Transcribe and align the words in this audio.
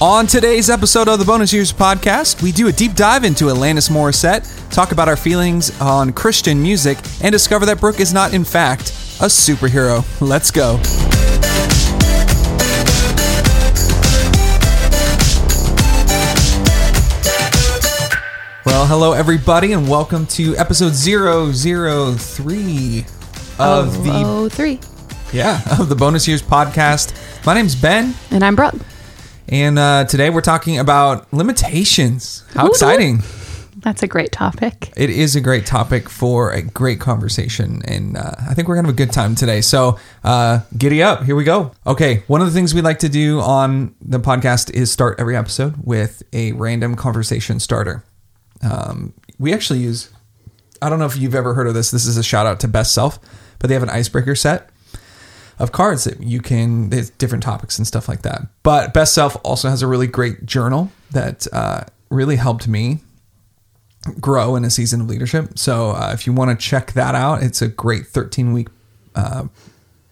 On 0.00 0.26
today's 0.26 0.68
episode 0.68 1.08
of 1.08 1.18
the 1.18 1.24
Bonus 1.24 1.52
Years 1.52 1.72
podcast, 1.72 2.42
we 2.42 2.52
do 2.52 2.68
a 2.68 2.72
deep 2.72 2.94
dive 2.94 3.24
into 3.24 3.44
Alanis 3.46 3.88
Morissette, 3.90 4.44
talk 4.70 4.92
about 4.92 5.08
our 5.08 5.16
feelings 5.16 5.78
on 5.80 6.12
Christian 6.12 6.60
music, 6.60 6.98
and 7.22 7.32
discover 7.32 7.64
that 7.66 7.80
Brooke 7.80 8.00
is 8.00 8.12
not, 8.12 8.34
in 8.34 8.44
fact, 8.44 8.90
a 9.20 9.26
superhero. 9.26 10.04
Let's 10.20 10.50
go. 10.50 10.78
Well, 18.66 18.86
hello 18.86 19.12
everybody, 19.12 19.72
and 19.72 19.88
welcome 19.88 20.26
to 20.28 20.56
episode 20.56 20.94
003 20.94 23.00
of 23.00 23.06
oh, 23.58 23.84
the 24.02 24.22
Oh, 24.24 24.48
three. 24.48 24.80
yeah 25.32 25.60
of 25.78 25.88
the 25.88 25.94
Bonus 25.94 26.26
Years 26.26 26.42
podcast. 26.42 27.14
My 27.46 27.54
name's 27.54 27.76
Ben, 27.76 28.14
And 28.30 28.42
I'm 28.42 28.56
Brooke. 28.56 28.74
And 29.48 29.78
uh, 29.78 30.04
today 30.04 30.30
we're 30.30 30.40
talking 30.40 30.78
about 30.78 31.32
limitations. 31.32 32.44
How 32.54 32.62
Woo-hoo. 32.62 32.70
exciting! 32.72 33.22
That's 33.76 34.02
a 34.02 34.06
great 34.06 34.32
topic. 34.32 34.92
It 34.96 35.10
is 35.10 35.36
a 35.36 35.40
great 35.40 35.66
topic 35.66 36.08
for 36.08 36.50
a 36.50 36.62
great 36.62 37.00
conversation, 37.00 37.82
and 37.86 38.16
uh, 38.16 38.32
I 38.48 38.54
think 38.54 38.66
we're 38.66 38.76
gonna 38.76 38.88
have 38.88 38.94
a 38.94 38.96
good 38.96 39.12
time 39.12 39.34
today. 39.34 39.60
So, 39.60 39.98
uh, 40.22 40.60
giddy 40.76 41.02
up! 41.02 41.24
Here 41.24 41.36
we 41.36 41.44
go. 41.44 41.72
Okay, 41.86 42.22
one 42.26 42.40
of 42.40 42.46
the 42.46 42.52
things 42.52 42.74
we 42.74 42.80
like 42.80 43.00
to 43.00 43.08
do 43.08 43.40
on 43.40 43.94
the 44.00 44.18
podcast 44.20 44.72
is 44.72 44.90
start 44.90 45.20
every 45.20 45.36
episode 45.36 45.74
with 45.84 46.22
a 46.32 46.52
random 46.52 46.94
conversation 46.94 47.60
starter. 47.60 48.04
Um, 48.62 49.12
we 49.38 49.52
actually 49.52 49.80
use. 49.80 50.10
I 50.80 50.88
don't 50.88 50.98
know 50.98 51.06
if 51.06 51.16
you've 51.16 51.34
ever 51.34 51.54
heard 51.54 51.66
of 51.66 51.74
this. 51.74 51.90
This 51.90 52.06
is 52.06 52.16
a 52.16 52.22
shout 52.22 52.46
out 52.46 52.60
to 52.60 52.68
Best 52.68 52.94
Self, 52.94 53.18
but 53.58 53.68
they 53.68 53.74
have 53.74 53.82
an 53.82 53.90
icebreaker 53.90 54.34
set 54.34 54.70
of 55.58 55.72
cards 55.72 56.04
that 56.04 56.20
you 56.20 56.40
can 56.40 56.90
there's 56.90 57.10
different 57.10 57.42
topics 57.44 57.78
and 57.78 57.86
stuff 57.86 58.08
like 58.08 58.22
that. 58.22 58.42
But 58.62 58.92
Best 58.94 59.14
Self 59.14 59.36
also 59.44 59.68
has 59.68 59.82
a 59.82 59.86
really 59.86 60.06
great 60.06 60.46
journal 60.46 60.90
that 61.12 61.46
uh, 61.52 61.84
really 62.10 62.36
helped 62.36 62.66
me 62.68 62.98
grow 64.20 64.56
in 64.56 64.64
a 64.64 64.70
season 64.70 65.00
of 65.02 65.08
leadership. 65.08 65.58
So 65.58 65.90
uh, 65.90 66.10
if 66.12 66.26
you 66.26 66.32
want 66.32 66.50
to 66.58 66.66
check 66.66 66.92
that 66.92 67.14
out, 67.14 67.42
it's 67.42 67.62
a 67.62 67.68
great 67.68 68.06
13 68.06 68.52
week. 68.52 68.68
Uh, 69.14 69.44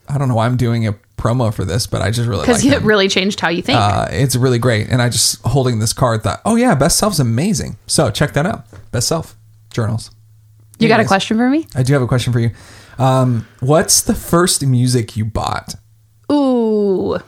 I 0.08 0.19
don't 0.19 0.28
know 0.28 0.34
why 0.34 0.47
I'm 0.47 0.56
doing 0.56 0.86
a 0.86 0.94
promo 1.19 1.53
for 1.53 1.64
this, 1.64 1.86
but 1.86 2.03
I 2.03 2.11
just 2.11 2.28
really 2.28 2.42
Because 2.42 2.64
like 2.64 2.72
it 2.72 2.78
them. 2.81 2.86
really 2.88 3.09
changed 3.09 3.38
how 3.41 3.48
you 3.48 3.62
think. 3.62 3.78
Uh, 3.78 4.06
it's 4.11 4.34
really 4.34 4.59
great, 4.59 4.88
and 4.88 5.00
I 5.03 5.09
just 5.09 5.41
holding 5.44 5.78
this 5.78 5.92
card 5.92 6.22
thought, 6.22 6.41
oh 6.44 6.56
yeah, 6.56 6.75
Best 6.75 6.98
Self's 6.98 7.19
amazing. 7.19 7.77
So 7.86 8.11
check 8.11 8.33
that 8.33 8.47
out. 8.47 8.64
Best 8.92 9.09
Self 9.09 9.36
journals. 9.72 10.11
you 10.78 10.88
got 10.88 11.00
a 11.00 11.05
question 11.05 11.36
for 11.36 11.48
me? 11.48 11.66
I 11.75 11.83
do 11.83 11.92
have 11.92 12.03
a 12.03 12.06
question 12.09 12.33
for 12.33 12.41
you. 12.41 12.50
Um, 13.03 13.47
what's 13.61 14.00
the 14.03 14.14
first 14.14 14.64
music 14.64 15.17
you 15.17 15.25
bought? 15.25 15.75
Ooh. 16.31 17.19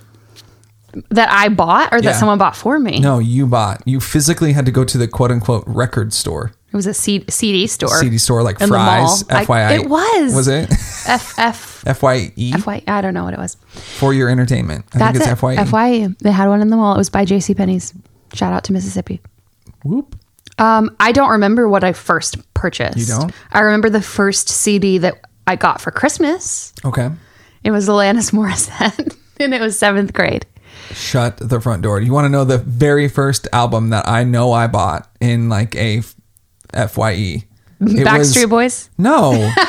That 1.10 1.28
I 1.28 1.48
bought 1.48 1.92
or 1.92 2.00
that 2.00 2.04
Yeah. 2.10 2.12
someone 2.16 2.38
bought 2.38 2.54
for 2.54 2.78
me? 2.78 3.00
No, 3.00 3.18
you 3.18 3.46
bought. 3.48 3.82
You 3.84 3.98
physically 3.98 4.52
had 4.52 4.64
to 4.66 4.70
go 4.72 4.84
to 4.84 4.96
the 4.96 5.08
quote 5.08 5.32
unquote 5.32 5.64
record 5.66 6.12
store, 6.12 6.52
It 6.72 6.76
was 6.76 6.86
a 6.86 6.94
C- 6.94 7.24
CD 7.28 7.66
store. 7.66 7.98
CD 7.98 8.16
store 8.18 8.44
like 8.44 8.60
In 8.60 8.68
the 8.68 8.74
Fry's. 8.74 9.28
mall. 9.28 9.38
I- 9.40 9.44
FYI, 9.44 9.72
it 9.80 9.88
was. 9.90 10.34
Was 10.34 10.46
it 10.48 10.70
F 11.08 11.34
F 11.38 11.84
FYE 11.98 12.32
FY. 12.36 12.82
I 12.86 13.00
don't 13.00 13.12
know 13.14 13.24
what 13.24 13.34
it 13.34 13.40
was. 13.40 13.56
for 13.98 14.14
your 14.14 14.28
entertainment? 14.30 14.84
I 14.94 14.98
That's 14.98 15.18
think 15.18 15.28
it. 15.28 15.32
it's 15.32 15.40
FYE. 15.40 15.56
FYE. 15.64 16.14
They 16.20 16.30
had 16.30 16.48
one 16.48 16.60
in 16.62 16.68
the 16.70 16.76
mall. 16.76 16.94
It 16.94 16.98
was 16.98 17.10
by 17.10 17.24
J.C. 17.24 17.54
Penney's. 17.54 17.92
Shout 18.32 18.52
out 18.52 18.62
to 18.64 18.72
Mississippi. 18.72 19.20
Whoop. 19.84 20.14
Um, 20.58 20.94
I 21.00 21.10
don't 21.10 21.30
remember 21.30 21.68
what 21.68 21.82
I 21.82 21.92
first 21.92 22.36
purchased. 22.54 22.96
You 22.98 23.06
don't? 23.06 23.32
I 23.52 23.60
remember 23.60 23.90
the 23.90 24.00
first 24.00 24.48
CD 24.48 24.98
that 24.98 25.20
I 25.46 25.56
got 25.56 25.80
for 25.80 25.90
Christmas. 25.90 26.72
Okay. 26.84 27.10
It 27.62 27.70
was 27.70 27.88
Alanis 27.88 28.32
Morissette, 28.36 29.16
and 29.40 29.54
it 29.54 29.60
was 29.60 29.78
seventh 29.78 30.12
grade. 30.12 30.46
Shut 30.92 31.36
the 31.38 31.60
front 31.60 31.82
door. 31.82 32.00
You 32.00 32.12
want 32.12 32.26
to 32.26 32.28
know 32.28 32.44
the 32.44 32.58
very 32.58 33.08
first 33.08 33.48
album 33.52 33.90
that 33.90 34.06
I 34.08 34.24
know 34.24 34.52
I 34.52 34.66
bought 34.66 35.08
in 35.20 35.48
like 35.48 35.74
a 35.76 35.98
f- 35.98 36.14
FYE? 36.90 37.44
It 37.80 38.06
Backstreet 38.06 38.48
Boys. 38.50 38.90
No. 38.98 39.32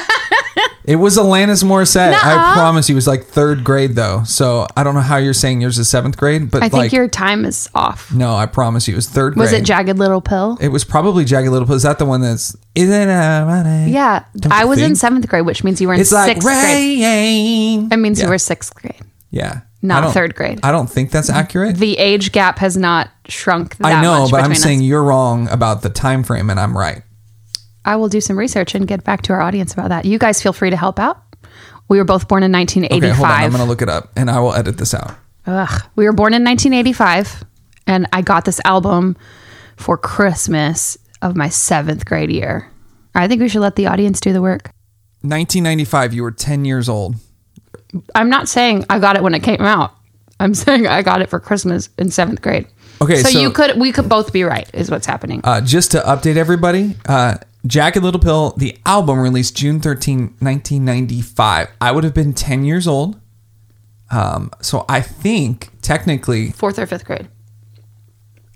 it 0.88 0.96
was 0.98 1.18
Alanis 1.18 1.64
Morissette. 1.64 2.14
I 2.14 2.36
Nuh-uh. 2.36 2.54
promise 2.54 2.88
you, 2.90 2.96
it 2.96 2.98
was 2.98 3.08
like 3.08 3.24
third 3.26 3.64
grade 3.64 3.96
though. 3.96 4.24
So 4.24 4.68
I 4.78 4.84
don't 4.84 4.94
know 4.96 5.02
how 5.02 5.18
you're 5.18 5.34
saying 5.34 5.62
yours 5.62 5.78
is 5.80 5.90
seventh 5.90 6.18
grade, 6.18 6.52
but 6.52 6.64
I 6.64 6.70
think 6.70 6.74
like, 6.74 6.92
your 6.92 7.08
time 7.08 7.44
is 7.46 7.70
off. 7.76 8.12
no, 8.14 8.36
I 8.36 8.46
promise 8.46 8.88
you, 8.88 8.94
it 8.94 8.98
was 8.98 9.10
third 9.10 9.34
grade. 9.34 9.42
Was 9.42 9.52
it 9.54 9.64
Jagged 9.64 9.98
Little 9.98 10.22
Pill? 10.22 10.58
It 10.62 10.70
was 10.70 10.84
probably 10.84 11.26
Jagged 11.26 11.50
Little 11.50 11.66
Pill. 11.68 11.76
Is 11.76 11.84
that 11.84 12.00
the 12.00 12.06
one 12.06 12.22
that's? 12.22 12.56
Is 12.76 12.90
it 12.90 13.08
a 13.08 13.46
money? 13.46 13.92
Yeah, 13.92 14.26
I 14.52 14.66
was 14.66 14.80
in 14.82 14.96
seventh 14.96 15.28
grade, 15.28 15.46
which 15.46 15.64
means 15.64 15.82
you 15.82 15.88
were 15.88 15.94
in 15.96 16.02
It's 16.02 16.12
like 16.12 16.28
sixth 16.34 16.46
grade. 16.48 17.02
rain. 17.02 17.90
It 17.92 17.98
means 17.98 18.20
Yeah. 18.20 18.26
you 18.26 18.32
were 18.32 18.38
sixth 18.38 18.74
grade. 18.76 19.02
Yeah, 19.32 19.62
Not 19.82 20.14
third 20.14 20.34
grade. 20.36 20.60
I 20.64 20.72
don't 20.72 20.90
think 20.90 21.12
that's 21.12 21.30
accurate. 21.30 21.76
The 21.78 21.98
age 21.98 22.32
gap 22.32 22.60
has 22.60 22.78
not 22.78 23.10
shrunk. 23.28 23.76
That 23.78 23.92
I 23.92 24.02
know, 24.02 24.28
but 24.32 24.38
I'm 24.38 24.50
between 24.52 24.56
saying 24.62 24.82
you're 24.82 25.04
wrong 25.04 25.50
about 25.50 25.82
the 25.82 25.90
time 25.90 26.24
frame, 26.24 26.50
and 26.50 26.58
I'm 26.60 26.78
right. 26.78 27.02
I 27.86 27.96
will 27.96 28.10
do 28.10 28.20
some 28.20 28.38
research 28.38 28.76
and 28.76 28.88
get 28.88 29.04
back 29.04 29.22
to 29.24 29.34
our 29.34 29.42
audience 29.42 29.74
about 29.74 29.90
that. 29.90 30.06
You 30.06 30.18
guys 30.20 30.42
feel 30.42 30.54
free 30.54 30.72
to 30.72 30.76
help 30.78 31.00
out. 31.00 31.22
We 31.88 31.98
were 32.00 32.04
both 32.04 32.28
born 32.28 32.42
in 32.44 32.52
Okay, 32.52 32.60
1985. 32.82 33.16
hold 33.16 33.30
on. 33.30 33.44
I'm 33.44 33.52
gonna 33.52 33.66
look 33.66 33.82
it 33.84 33.90
up, 33.90 34.12
and 34.16 34.30
I 34.30 34.40
will 34.40 34.54
edit 34.54 34.78
this 34.78 34.94
out. 34.94 35.14
Ugh. 35.46 35.84
We 35.96 36.06
were 36.06 36.14
born 36.14 36.34
in 36.34 36.44
1985, 36.44 37.44
and 37.86 38.08
I 38.12 38.22
got 38.22 38.46
this 38.46 38.60
album 38.66 39.16
for 39.78 39.98
Christmas 39.98 40.98
of 41.22 41.36
my 41.36 41.50
seventh 41.50 42.06
grade 42.06 42.32
year. 42.32 42.70
I 43.14 43.28
think 43.28 43.40
we 43.42 43.48
should 43.50 43.62
let 43.62 43.76
the 43.76 43.86
audience 43.88 44.20
do 44.20 44.34
the 44.34 44.42
work. 44.42 44.72
1995. 45.22 46.14
You 46.14 46.24
were 46.24 46.32
10 46.32 46.66
years 46.66 46.90
old. 46.90 47.16
I'm 48.14 48.30
not 48.30 48.50
saying 48.50 48.86
I 48.90 49.00
got 49.00 49.16
it 49.16 49.24
when 49.24 49.34
it 49.34 49.44
came 49.44 49.62
out. 49.62 49.94
I'm 50.40 50.54
saying 50.66 50.88
I 50.88 51.02
got 51.02 51.22
it 51.22 51.30
for 51.30 51.40
Christmas 51.40 51.90
in 51.98 52.10
seventh 52.12 52.42
grade. 52.42 52.68
Okay, 53.02 53.18
so, 53.22 53.30
so- 53.30 53.40
you 53.40 53.52
could 53.52 53.80
we 53.80 53.92
could 53.92 54.08
both 54.10 54.32
be 54.34 54.44
right 54.44 54.70
is 54.74 54.90
what's 54.90 55.06
happening. 55.06 55.42
Uh, 55.44 55.62
just 55.62 55.92
to 55.92 56.00
update 56.00 56.38
everybody, 56.38 56.96
uh, 57.08 57.36
Jagged 57.66 58.04
Little 58.04 58.20
Pill, 58.20 58.52
the 58.58 58.78
album 58.86 59.20
released 59.20 59.56
June 59.56 59.80
13, 59.80 60.36
1995. 60.40 61.70
I 61.82 61.92
would 61.92 62.04
have 62.04 62.14
been 62.14 62.34
10 62.34 62.64
years 62.64 62.88
old. 62.88 63.20
Um, 64.12 64.52
so 64.62 64.86
I 64.88 65.02
think 65.02 65.70
technically 65.82 66.52
Fourth 66.52 66.78
or 66.78 66.86
fifth 66.86 67.06
grade. 67.06 67.28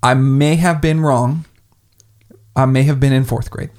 I 0.03 0.13
may 0.13 0.55
have 0.55 0.81
been 0.81 1.01
wrong. 1.01 1.45
I 2.55 2.65
may 2.65 2.83
have 2.83 2.99
been 2.99 3.13
in 3.13 3.25
fourth 3.25 3.49
grade. 3.49 3.69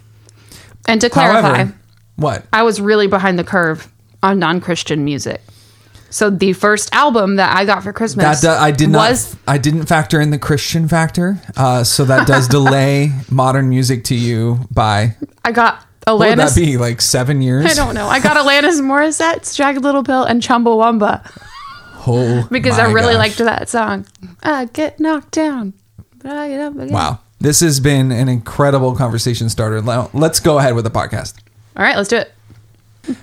And 0.87 1.01
to 1.01 1.09
clarify, 1.11 1.57
However, 1.57 1.79
what? 2.17 2.45
I 2.53 2.63
was 2.63 2.81
really 2.81 3.07
behind 3.07 3.39
the 3.39 3.45
curve 3.45 3.91
on 4.23 4.39
non-Christian 4.39 5.05
music. 5.05 5.41
So 6.11 6.29
the 6.29 6.53
first 6.53 6.93
album 6.95 7.37
that 7.37 7.57
I 7.57 7.65
got 7.65 7.83
for 7.85 7.93
Christmas 7.93 8.41
That 8.41 8.41
do, 8.41 8.51
I 8.63 8.71
did 8.73 8.91
not. 8.91 9.11
was 9.11 9.37
I 9.47 9.59
didn't 9.59 9.87
factor 9.87 10.21
in 10.21 10.31
the 10.31 10.39
Christian 10.39 10.89
factor, 10.89 11.41
uh, 11.57 11.85
so 11.85 12.05
that 12.05 12.27
does 12.27 12.49
delay 12.59 13.13
modern 13.31 13.69
music 13.69 14.05
to 14.05 14.15
you 14.15 14.61
by 14.73 15.17
I 15.45 15.53
got 15.53 15.85
what 16.07 16.19
would 16.19 16.39
that 16.39 16.55
be 16.57 16.77
like 16.77 17.01
seven 17.01 17.41
years? 17.41 17.65
I 17.67 17.75
don't 17.75 17.95
know. 17.95 18.09
I 18.09 18.19
got 18.21 18.37
Alanis 18.37 18.81
Morissette's 18.83 19.55
Jagged 19.55 19.83
Little 19.83 20.03
Pill 20.03 20.25
and 20.25 20.43
Chumbawamba 20.43 21.23
Oh, 22.07 22.49
because 22.51 22.79
I 22.79 22.87
my 22.87 22.93
really 22.93 23.13
gosh. 23.13 23.19
liked 23.19 23.39
that 23.39 23.69
song. 23.69 24.07
I 24.43 24.65
get 24.65 24.99
knocked 24.99 25.33
down, 25.33 25.75
but 26.19 26.33
I 26.33 26.49
get 26.49 26.61
up 26.61 26.75
again. 26.75 26.93
Wow, 26.93 27.21
this 27.41 27.61
has 27.61 27.79
been 27.79 28.11
an 28.11 28.29
incredible 28.29 28.97
conversation 28.97 29.49
starter. 29.51 29.81
Now, 29.83 30.11
Let's 30.15 30.41
go 30.41 30.59
ahead 30.59 30.75
with 30.75 30.85
the 30.85 30.91
podcast. 30.91 31.35
All 31.77 31.85
right, 31.85 31.97
let's 31.97 32.09
do 32.09 32.17
it. 32.17 32.33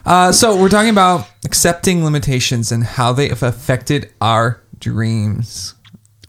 Uh, 0.06 0.32
so 0.32 0.60
we're 0.60 0.70
talking 0.70 0.90
about 0.90 1.28
accepting 1.46 2.04
limitations 2.04 2.72
and 2.72 2.84
how 2.84 3.14
they 3.14 3.30
have 3.30 3.44
affected 3.44 4.12
our 4.22 4.62
dreams. 4.80 5.76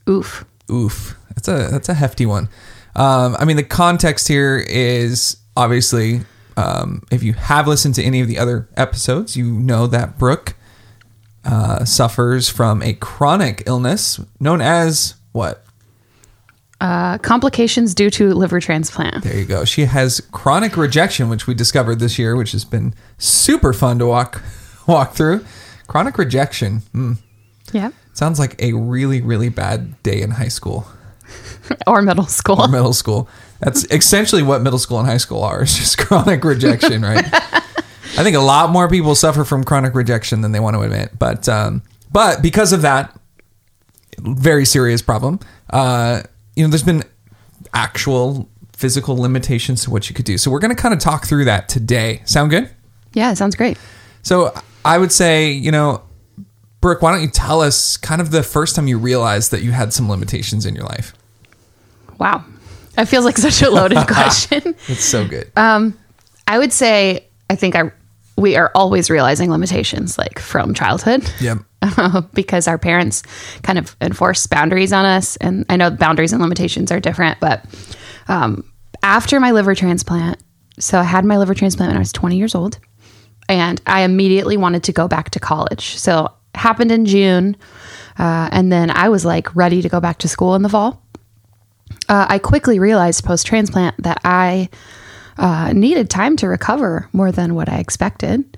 Oof. 0.08 0.44
Oof, 0.70 1.16
that's 1.34 1.48
a 1.48 1.68
that's 1.70 1.88
a 1.88 1.94
hefty 1.94 2.26
one. 2.26 2.48
Um, 2.94 3.36
I 3.38 3.44
mean, 3.44 3.56
the 3.56 3.62
context 3.62 4.28
here 4.28 4.58
is 4.58 5.36
obviously, 5.56 6.20
um, 6.56 7.02
if 7.10 7.22
you 7.22 7.32
have 7.32 7.66
listened 7.66 7.94
to 7.94 8.02
any 8.02 8.20
of 8.20 8.28
the 8.28 8.38
other 8.38 8.68
episodes, 8.76 9.36
you 9.36 9.46
know 9.46 9.86
that 9.86 10.18
Brooke 10.18 10.56
uh, 11.44 11.84
suffers 11.84 12.48
from 12.48 12.82
a 12.82 12.92
chronic 12.94 13.62
illness 13.66 14.20
known 14.40 14.60
as 14.60 15.14
what? 15.32 15.64
Uh, 16.80 17.18
complications 17.18 17.92
due 17.92 18.08
to 18.08 18.32
liver 18.34 18.60
transplant. 18.60 19.24
There 19.24 19.36
you 19.36 19.44
go. 19.44 19.64
She 19.64 19.86
has 19.86 20.20
chronic 20.30 20.76
rejection, 20.76 21.28
which 21.28 21.46
we 21.48 21.54
discovered 21.54 21.98
this 21.98 22.18
year, 22.20 22.36
which 22.36 22.52
has 22.52 22.64
been 22.64 22.94
super 23.18 23.72
fun 23.72 23.98
to 23.98 24.06
walk 24.06 24.40
walk 24.86 25.12
through. 25.14 25.44
Chronic 25.88 26.18
rejection. 26.18 26.78
Hmm. 26.92 27.12
Yeah. 27.72 27.90
Sounds 28.12 28.38
like 28.38 28.60
a 28.62 28.74
really, 28.74 29.20
really 29.20 29.48
bad 29.48 30.00
day 30.04 30.22
in 30.22 30.30
high 30.32 30.48
school 30.48 30.86
Or 31.86 32.00
middle 32.02 32.26
school. 32.26 32.60
or 32.60 32.68
middle 32.68 32.92
school. 32.92 33.28
That's 33.60 33.84
essentially 33.90 34.42
what 34.42 34.62
middle 34.62 34.78
school 34.78 34.98
and 35.00 35.08
high 35.08 35.16
school 35.18 35.42
are. 35.42 35.62
It's 35.62 35.76
just 35.76 35.98
chronic 35.98 36.44
rejection, 36.44 37.02
right? 37.02 37.24
I 37.32 38.22
think 38.22 38.36
a 38.36 38.40
lot 38.40 38.70
more 38.70 38.88
people 38.88 39.14
suffer 39.14 39.44
from 39.44 39.64
chronic 39.64 39.94
rejection 39.94 40.40
than 40.42 40.52
they 40.52 40.60
want 40.60 40.74
to 40.76 40.82
admit. 40.82 41.18
But 41.18 41.48
um, 41.48 41.82
but 42.12 42.40
because 42.40 42.72
of 42.72 42.82
that 42.82 43.18
very 44.18 44.64
serious 44.64 45.02
problem, 45.02 45.40
uh, 45.70 46.22
you 46.58 46.64
know, 46.64 46.70
there's 46.70 46.82
been 46.82 47.04
actual 47.72 48.48
physical 48.72 49.16
limitations 49.16 49.84
to 49.84 49.90
what 49.90 50.10
you 50.10 50.14
could 50.14 50.24
do. 50.24 50.36
So 50.36 50.50
we're 50.50 50.58
going 50.58 50.74
to 50.74 50.80
kind 50.80 50.92
of 50.92 50.98
talk 50.98 51.24
through 51.24 51.44
that 51.44 51.68
today. 51.68 52.20
Sound 52.24 52.50
good? 52.50 52.68
yeah, 53.14 53.32
sounds 53.34 53.54
great. 53.54 53.78
So 54.22 54.52
I 54.84 54.98
would 54.98 55.12
say, 55.12 55.50
you 55.52 55.70
know, 55.70 56.02
Brooke, 56.80 57.00
why 57.00 57.12
don't 57.12 57.22
you 57.22 57.30
tell 57.30 57.60
us 57.60 57.96
kind 57.96 58.20
of 58.20 58.32
the 58.32 58.42
first 58.42 58.74
time 58.74 58.88
you 58.88 58.98
realized 58.98 59.52
that 59.52 59.62
you 59.62 59.70
had 59.70 59.92
some 59.92 60.08
limitations 60.08 60.66
in 60.66 60.74
your 60.74 60.84
life? 60.84 61.14
Wow. 62.18 62.44
That 62.94 63.06
feels 63.08 63.24
like 63.24 63.38
such 63.38 63.62
a 63.62 63.70
loaded 63.70 64.06
question. 64.08 64.74
It's 64.88 65.04
so 65.04 65.26
good. 65.26 65.50
Um, 65.56 65.96
I 66.48 66.58
would 66.58 66.72
say 66.72 67.24
I 67.48 67.54
think 67.54 67.76
I 67.76 67.92
we 68.36 68.56
are 68.56 68.70
always 68.74 69.10
realizing 69.10 69.50
limitations 69.50 70.18
like 70.18 70.38
from 70.38 70.74
childhood. 70.74 71.28
yep. 71.40 71.58
because 72.34 72.66
our 72.66 72.78
parents 72.78 73.22
kind 73.62 73.78
of 73.78 73.96
enforce 74.00 74.46
boundaries 74.46 74.92
on 74.92 75.04
us. 75.04 75.36
And 75.36 75.64
I 75.68 75.76
know 75.76 75.90
boundaries 75.90 76.32
and 76.32 76.42
limitations 76.42 76.90
are 76.90 77.00
different, 77.00 77.38
but 77.40 77.64
um, 78.28 78.64
after 79.02 79.40
my 79.40 79.52
liver 79.52 79.74
transplant, 79.74 80.42
so 80.78 80.98
I 80.98 81.04
had 81.04 81.24
my 81.24 81.38
liver 81.38 81.54
transplant 81.54 81.90
when 81.90 81.96
I 81.96 82.00
was 82.00 82.12
20 82.12 82.36
years 82.36 82.54
old, 82.54 82.78
and 83.48 83.80
I 83.86 84.02
immediately 84.02 84.56
wanted 84.56 84.84
to 84.84 84.92
go 84.92 85.08
back 85.08 85.30
to 85.30 85.40
college. 85.40 85.96
So 85.96 86.32
happened 86.54 86.92
in 86.92 87.06
June, 87.06 87.56
uh, 88.18 88.48
and 88.52 88.72
then 88.72 88.90
I 88.90 89.08
was 89.08 89.24
like 89.24 89.54
ready 89.56 89.82
to 89.82 89.88
go 89.88 90.00
back 90.00 90.18
to 90.18 90.28
school 90.28 90.54
in 90.54 90.62
the 90.62 90.68
fall. 90.68 91.02
Uh, 92.08 92.26
I 92.28 92.38
quickly 92.38 92.78
realized 92.78 93.24
post 93.24 93.46
transplant 93.46 94.02
that 94.02 94.20
I 94.24 94.68
uh, 95.38 95.72
needed 95.72 96.10
time 96.10 96.36
to 96.36 96.48
recover 96.48 97.08
more 97.12 97.32
than 97.32 97.54
what 97.54 97.68
I 97.68 97.78
expected, 97.78 98.56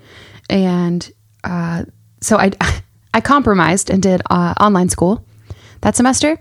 and 0.49 1.09
uh, 1.43 1.85
so 2.21 2.37
I 2.37 2.51
I 3.13 3.21
compromised 3.21 3.89
and 3.89 4.01
did 4.01 4.21
uh, 4.29 4.53
online 4.59 4.89
school 4.89 5.25
that 5.81 5.95
semester 5.95 6.39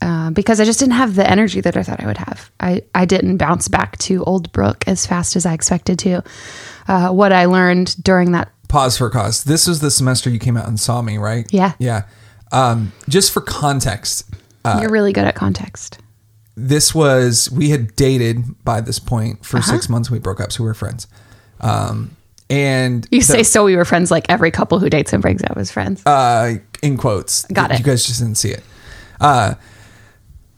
uh, 0.00 0.30
because 0.30 0.58
I 0.60 0.64
just 0.64 0.80
didn't 0.80 0.94
have 0.94 1.14
the 1.14 1.28
energy 1.30 1.60
that 1.60 1.76
I 1.76 1.82
thought 1.82 2.02
I 2.02 2.06
would 2.06 2.18
have. 2.18 2.50
I 2.60 2.82
I 2.94 3.04
didn't 3.04 3.36
bounce 3.36 3.68
back 3.68 3.98
to 3.98 4.24
Old 4.24 4.50
Brooke 4.52 4.84
as 4.88 5.06
fast 5.06 5.36
as 5.36 5.46
I 5.46 5.52
expected 5.54 5.98
to. 6.00 6.22
Uh, 6.88 7.10
what 7.10 7.32
I 7.32 7.44
learned 7.46 8.02
during 8.02 8.32
that 8.32 8.50
Pause 8.68 8.98
for 8.98 9.10
cause. 9.10 9.44
This 9.44 9.66
was 9.66 9.80
the 9.80 9.90
semester 9.90 10.30
you 10.30 10.38
came 10.38 10.56
out 10.56 10.66
and 10.66 10.80
saw 10.80 11.02
me, 11.02 11.18
right? 11.18 11.46
Yeah. 11.52 11.74
Yeah. 11.78 12.04
Um, 12.52 12.92
just 13.08 13.30
for 13.30 13.40
context, 13.42 14.24
you're 14.64 14.90
really 14.90 15.12
good 15.12 15.24
at 15.24 15.34
context. 15.34 15.98
this 16.56 16.94
was 16.94 17.50
we 17.50 17.68
had 17.70 17.94
dated 17.96 18.64
by 18.64 18.80
this 18.80 18.98
point 18.98 19.44
for 19.44 19.58
Uh-huh. 19.58 19.70
six 19.72 19.88
months. 19.88 20.10
We 20.10 20.18
broke 20.18 20.40
up, 20.40 20.52
so 20.52 20.62
we 20.64 20.68
were 20.68 20.74
friends. 20.74 21.06
Um, 21.60 22.16
and 22.50 23.06
You 23.10 23.20
the- 23.20 23.24
say 23.26 23.42
so 23.42 23.64
we 23.64 23.76
were 23.76 23.84
friends 23.84 24.10
like 24.10 24.26
every 24.28 24.50
couple 24.50 24.78
who 24.78 24.88
dates 24.90 25.12
and 25.12 25.22
breaks 25.22 25.42
up 25.44 25.56
is 25.58 25.70
friends. 25.70 26.02
uh, 26.06 26.54
in 26.82 26.96
quotes. 26.96 27.44
Got 27.46 27.70
it. 27.72 27.78
You 27.78 27.84
guys 27.84 28.04
just 28.06 28.20
didn't 28.20 28.36
see 28.36 28.50
it. 28.50 28.62
Uh, 29.20 29.54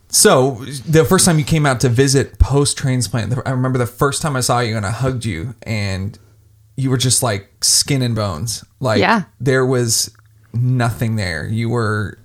so 0.09 0.55
the 0.87 1.03
first 1.05 1.25
time 1.25 1.37
you 1.39 1.45
came 1.45 1.65
out 1.65 1.79
to 1.81 1.89
visit 1.89 2.39
post 2.39 2.77
transplant, 2.77 3.33
I 3.45 3.51
remember 3.51 3.77
the 3.77 3.85
first 3.85 4.21
time 4.21 4.35
I 4.35 4.39
saw 4.39 4.59
you 4.59 4.77
and 4.77 4.85
I 4.85 4.91
hugged 4.91 5.25
you, 5.25 5.55
and 5.63 6.17
you 6.77 6.89
were 6.89 6.97
just 6.97 7.21
like 7.21 7.49
skin 7.63 8.01
and 8.01 8.15
bones. 8.15 8.63
Like 8.79 8.99
Yeah. 8.99 9.23
there 9.39 9.65
was 9.65 10.11
nothing 10.53 11.15
there. 11.15 11.45
You 11.47 11.69
were. 11.69 12.17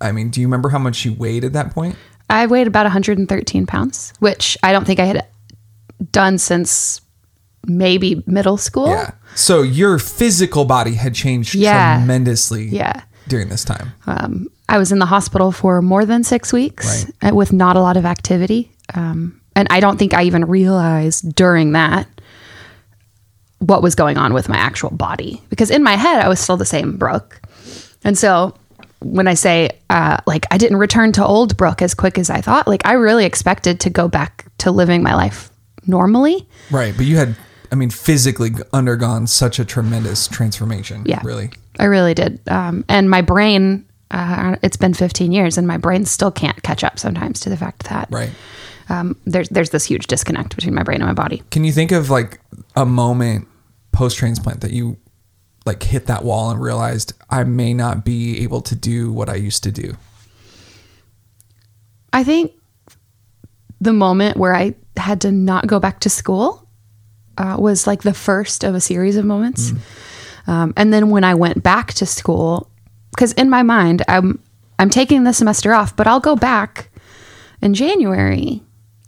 I 0.00 0.12
mean, 0.12 0.30
do 0.30 0.40
you 0.40 0.46
remember 0.46 0.68
how 0.70 0.78
much 0.78 1.04
you 1.04 1.12
weighed 1.14 1.44
at 1.44 1.52
that 1.52 1.72
point? 1.72 1.96
I 2.28 2.46
weighed 2.46 2.66
about 2.66 2.84
113 2.86 3.66
pounds, 3.66 4.12
which 4.18 4.56
I 4.62 4.72
don't 4.72 4.84
think 4.84 4.98
I 4.98 5.04
had 5.04 5.26
done 6.10 6.38
since 6.38 7.00
maybe 7.66 8.22
middle 8.26 8.56
school. 8.56 8.88
Yeah. 8.88 9.12
So 9.34 9.62
your 9.62 9.98
physical 9.98 10.64
body 10.64 10.94
had 10.94 11.14
changed 11.14 11.54
Yeah. 11.54 11.96
tremendously. 11.98 12.66
Yeah. 12.68 13.02
During 13.28 13.48
this 13.48 13.64
time. 13.64 13.92
Um, 14.06 14.48
I 14.68 14.78
was 14.78 14.90
in 14.90 14.98
the 14.98 15.06
hospital 15.06 15.52
for 15.52 15.80
more 15.80 16.04
than 16.04 16.24
six 16.24 16.52
weeks 16.52 17.06
uh, 17.22 17.30
with 17.34 17.52
not 17.52 17.76
a 17.76 17.80
lot 17.80 17.96
of 17.96 18.04
activity. 18.04 18.72
Um, 18.94 19.40
and 19.54 19.68
I 19.70 19.80
don't 19.80 19.96
think 19.98 20.12
I 20.14 20.24
even 20.24 20.46
realized 20.46 21.34
during 21.34 21.72
that 21.72 22.08
what 23.58 23.82
was 23.82 23.94
going 23.94 24.16
on 24.18 24.34
with 24.34 24.48
my 24.48 24.56
actual 24.56 24.90
body 24.90 25.40
because 25.48 25.70
in 25.70 25.82
my 25.84 25.94
head 25.94 26.20
I 26.20 26.28
was 26.28 26.40
still 26.40 26.56
the 26.56 26.64
same 26.64 26.96
Brooke. 26.96 27.40
And 28.02 28.18
so 28.18 28.56
when 28.98 29.28
I 29.28 29.34
say 29.34 29.70
uh, 29.88 30.16
like 30.26 30.46
I 30.50 30.58
didn't 30.58 30.78
return 30.78 31.12
to 31.12 31.24
old 31.24 31.56
Brooke 31.56 31.80
as 31.82 31.94
quick 31.94 32.18
as 32.18 32.28
I 32.28 32.40
thought, 32.40 32.66
like 32.66 32.84
I 32.84 32.94
really 32.94 33.24
expected 33.24 33.78
to 33.80 33.90
go 33.90 34.08
back 34.08 34.46
to 34.58 34.70
living 34.72 35.02
my 35.02 35.14
life 35.14 35.50
normally. 35.86 36.48
Right. 36.70 36.94
But 36.96 37.06
you 37.06 37.16
had, 37.16 37.36
I 37.72 37.74
mean, 37.74 37.88
physically 37.90 38.50
undergone 38.74 39.26
such 39.26 39.58
a 39.58 39.64
tremendous 39.64 40.28
transformation. 40.28 41.04
Yeah. 41.06 41.20
Really. 41.24 41.50
I 41.78 41.84
really 41.84 42.12
did. 42.12 42.38
Um, 42.46 42.84
and 42.88 43.08
my 43.08 43.22
brain, 43.22 43.86
uh, 44.10 44.56
it's 44.62 44.76
been 44.76 44.92
15 44.92 45.32
years 45.32 45.56
and 45.56 45.66
my 45.66 45.78
brain 45.78 46.04
still 46.04 46.30
can't 46.30 46.62
catch 46.62 46.84
up 46.84 46.98
sometimes 46.98 47.40
to 47.40 47.48
the 47.48 47.56
fact 47.56 47.84
that 47.84 48.08
Right. 48.10 48.30
um, 48.90 49.16
there's, 49.24 49.48
there's 49.48 49.70
this 49.70 49.84
huge 49.86 50.06
disconnect 50.06 50.54
between 50.54 50.74
my 50.74 50.82
brain 50.82 51.00
and 51.00 51.08
my 51.08 51.14
body. 51.14 51.42
Can 51.50 51.64
you 51.64 51.72
think 51.72 51.92
of 51.92 52.10
like 52.10 52.40
a 52.76 52.84
moment 52.84 53.48
post 53.90 54.18
transplant 54.18 54.60
that 54.60 54.72
you 54.72 54.98
like 55.64 55.82
hit 55.82 56.06
that 56.06 56.24
wall 56.24 56.50
and 56.50 56.60
realized 56.60 57.14
I 57.30 57.44
may 57.44 57.72
not 57.72 58.04
be 58.04 58.42
able 58.42 58.60
to 58.62 58.74
do 58.74 59.10
what 59.10 59.30
I 59.30 59.36
used 59.36 59.62
to 59.62 59.70
do? 59.72 59.96
I 62.12 62.22
think 62.22 62.52
the 63.80 63.94
moment 63.94 64.36
where 64.36 64.54
I 64.54 64.74
had 64.98 65.22
to 65.22 65.32
not 65.32 65.66
go 65.66 65.80
back 65.80 66.00
to 66.00 66.10
school 66.10 66.61
uh, 67.38 67.56
was 67.58 67.86
like 67.86 68.02
the 68.02 68.14
first 68.14 68.64
of 68.64 68.74
a 68.74 68.80
series 68.80 69.16
of 69.16 69.24
moments. 69.24 69.72
Um, 70.46 70.72
and 70.76 70.92
then 70.92 71.10
when 71.10 71.24
I 71.24 71.34
went 71.34 71.62
back 71.62 71.92
to 71.94 72.06
school, 72.06 72.70
because 73.10 73.32
in 73.32 73.50
my 73.50 73.62
mind, 73.62 74.02
I'm 74.08 74.42
I'm 74.78 74.90
taking 74.90 75.24
the 75.24 75.32
semester 75.32 75.72
off, 75.72 75.94
but 75.94 76.06
I'll 76.06 76.20
go 76.20 76.34
back 76.34 76.90
in 77.60 77.74
January 77.74 78.62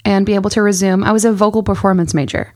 and 0.04 0.26
be 0.26 0.34
able 0.34 0.50
to 0.50 0.62
resume. 0.62 1.02
I 1.02 1.12
was 1.12 1.24
a 1.24 1.32
vocal 1.32 1.62
performance 1.62 2.14
major. 2.14 2.52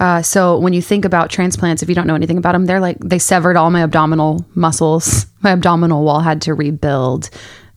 Uh, 0.00 0.20
so 0.22 0.58
when 0.58 0.72
you 0.72 0.82
think 0.82 1.04
about 1.04 1.30
transplants, 1.30 1.82
if 1.82 1.88
you 1.88 1.94
don't 1.94 2.06
know 2.06 2.14
anything 2.14 2.38
about 2.38 2.52
them, 2.52 2.66
they're 2.66 2.80
like 2.80 2.98
they 3.00 3.18
severed 3.18 3.56
all 3.56 3.70
my 3.70 3.82
abdominal 3.82 4.44
muscles. 4.54 5.26
My 5.42 5.52
abdominal 5.52 6.02
wall 6.02 6.20
had 6.20 6.42
to 6.42 6.54
rebuild, 6.54 7.30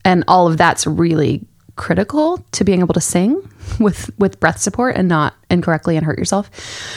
and 0.03 0.23
all 0.27 0.47
of 0.47 0.57
that's 0.57 0.87
really 0.87 1.45
critical 1.79 2.43
to 2.51 2.65
being 2.65 2.81
able 2.81 2.93
to 2.93 2.99
sing 3.01 3.41
with 3.79 4.11
with 4.19 4.37
breath 4.41 4.59
support 4.59 4.97
and 4.97 5.07
not 5.07 5.33
incorrectly 5.49 5.95
and 5.95 6.05
hurt 6.05 6.19
yourself. 6.19 6.51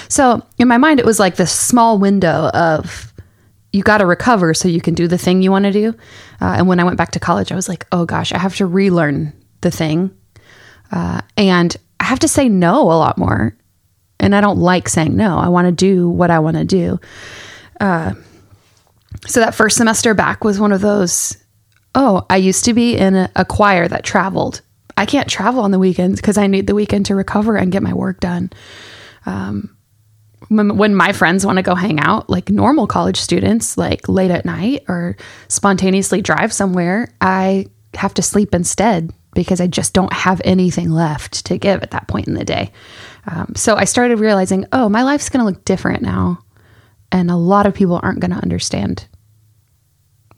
So 0.08 0.44
in 0.58 0.67
my 0.67 0.76
mind, 0.76 0.99
it 0.99 1.06
was 1.06 1.20
like 1.20 1.37
this 1.37 1.52
small 1.52 1.99
window 1.99 2.49
of 2.49 3.14
you 3.73 3.84
got 3.84 3.99
to 3.99 4.06
recover 4.06 4.52
so 4.55 4.67
you 4.67 4.81
can 4.81 4.94
do 4.94 5.06
the 5.06 5.17
thing 5.17 5.40
you 5.40 5.52
want 5.52 5.67
to 5.67 5.73
do. 5.73 5.90
Uh, 6.40 6.56
and 6.58 6.67
when 6.67 6.81
I 6.81 6.84
went 6.84 6.99
back 6.99 7.12
to 7.12 7.20
college, 7.20 7.52
I 7.52 7.55
was 7.55 7.69
like, 7.69 7.87
oh 7.93 8.05
gosh, 8.05 8.32
I 8.32 8.38
have 8.38 8.56
to 8.56 8.67
relearn 8.67 9.32
the 9.61 9.70
thing. 9.70 10.11
Uh, 10.90 11.23
and 11.37 11.75
I 12.00 12.05
have 12.05 12.19
to 12.19 12.28
say 12.28 12.49
no 12.49 12.82
a 12.82 12.99
lot 12.99 13.17
more. 13.17 13.56
And 14.19 14.35
I 14.35 14.40
don't 14.40 14.58
like 14.58 14.88
saying 14.88 15.17
no. 15.17 15.38
I 15.38 15.49
want 15.49 15.67
to 15.67 15.73
do 15.73 16.08
what 16.08 16.31
I 16.31 16.40
want 16.40 16.56
to 16.56 16.64
do. 16.64 17.00
Uh, 17.81 18.14
so 19.26 19.40
that 19.40 19.55
first 19.55 19.76
semester 19.76 20.12
back 20.12 20.44
was 20.44 20.61
one 20.61 20.73
of 20.73 20.81
those 20.81 21.38
oh, 21.94 22.25
I 22.31 22.37
used 22.37 22.64
to 22.64 22.75
be 22.75 22.96
in 22.96 23.14
a, 23.14 23.31
a 23.37 23.44
choir 23.44 23.88
that 23.88 24.05
traveled. 24.05 24.62
I 24.96 25.06
can't 25.06 25.28
travel 25.28 25.62
on 25.62 25.70
the 25.70 25.78
weekends 25.78 26.20
because 26.20 26.38
I 26.38 26.46
need 26.46 26.66
the 26.66 26.75
weekend 26.75 27.06
to 27.06 27.14
recover 27.14 27.56
and 27.56 27.72
get 27.72 27.82
my 27.82 27.94
work 27.94 28.20
done. 28.20 28.50
Um, 29.26 29.76
when, 30.49 30.94
my 30.94 31.12
friends 31.12 31.46
want 31.46 31.56
to 31.56 31.62
go 31.62 31.75
hang 31.75 32.00
out, 32.00 32.28
like 32.28 32.50
normal 32.50 32.87
college 32.87 33.16
students, 33.16 33.78
like 33.78 34.08
late 34.08 34.30
at 34.30 34.44
night 34.44 34.84
or 34.88 35.16
spontaneously 35.49 36.20
drive 36.20 36.52
somewhere, 36.52 37.08
I 37.20 37.66
have 37.94 38.14
to 38.14 38.22
sleep 38.22 38.54
instead 38.54 39.12
because 39.34 39.61
I 39.61 39.66
just 39.66 39.94
don't 39.94 40.12
have 40.12 40.42
anything 40.44 40.90
left 40.90 41.46
to 41.46 41.58
give 41.58 41.82
at 41.82 41.92
that 41.92 42.08
point 42.08 42.28
in 42.28 42.34
the 42.34 42.44
day. 42.44 42.70
Um, 43.26 43.54
so 43.56 43.76
I 43.76 43.84
started 43.84 44.20
realizing, 44.20 44.66
oh, 44.72 44.88
my 44.88 45.02
life's 45.04 45.28
going 45.28 45.44
to 45.44 45.50
look 45.50 45.64
different 45.64 46.02
now. 46.02 46.40
And 47.11 47.30
a 47.30 47.37
lot 47.37 47.66
of 47.66 47.75
people 47.75 48.00
aren't 48.02 48.20
going 48.20 48.30
to 48.30 48.37
understand 48.37 49.06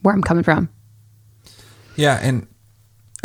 where 0.01 0.13
I'm 0.13 0.21
coming 0.21 0.43
from. 0.43 0.69
Yeah, 1.95 2.19
and 2.21 2.47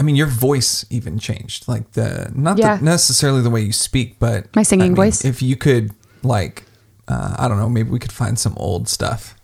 I 0.00 0.02
mean 0.02 0.16
your 0.16 0.26
voice 0.28 0.87
even 0.88 1.19
changed. 1.19 1.69
Like 1.69 1.92
the 1.92 2.33
not 2.35 2.57
Yeah. 2.59 2.78
the, 2.78 2.85
necessarily 2.85 3.42
the 3.42 3.50
way 3.50 3.61
you 3.61 3.73
speak, 3.73 4.19
but 4.19 4.54
My 4.57 4.62
singing 4.62 4.87
I 4.87 4.88
mean, 4.88 4.97
voice? 4.97 5.25
If 5.26 5.42
you 5.42 5.57
could 5.57 5.92
like 6.23 6.64
uh, 7.07 7.35
I 7.38 7.49
don't 7.49 7.59
know, 7.59 7.69
maybe 7.69 7.90
we 7.90 7.99
could 7.99 8.12
find 8.12 8.38
some 8.38 8.54
old 8.57 8.88
stuff 8.88 9.35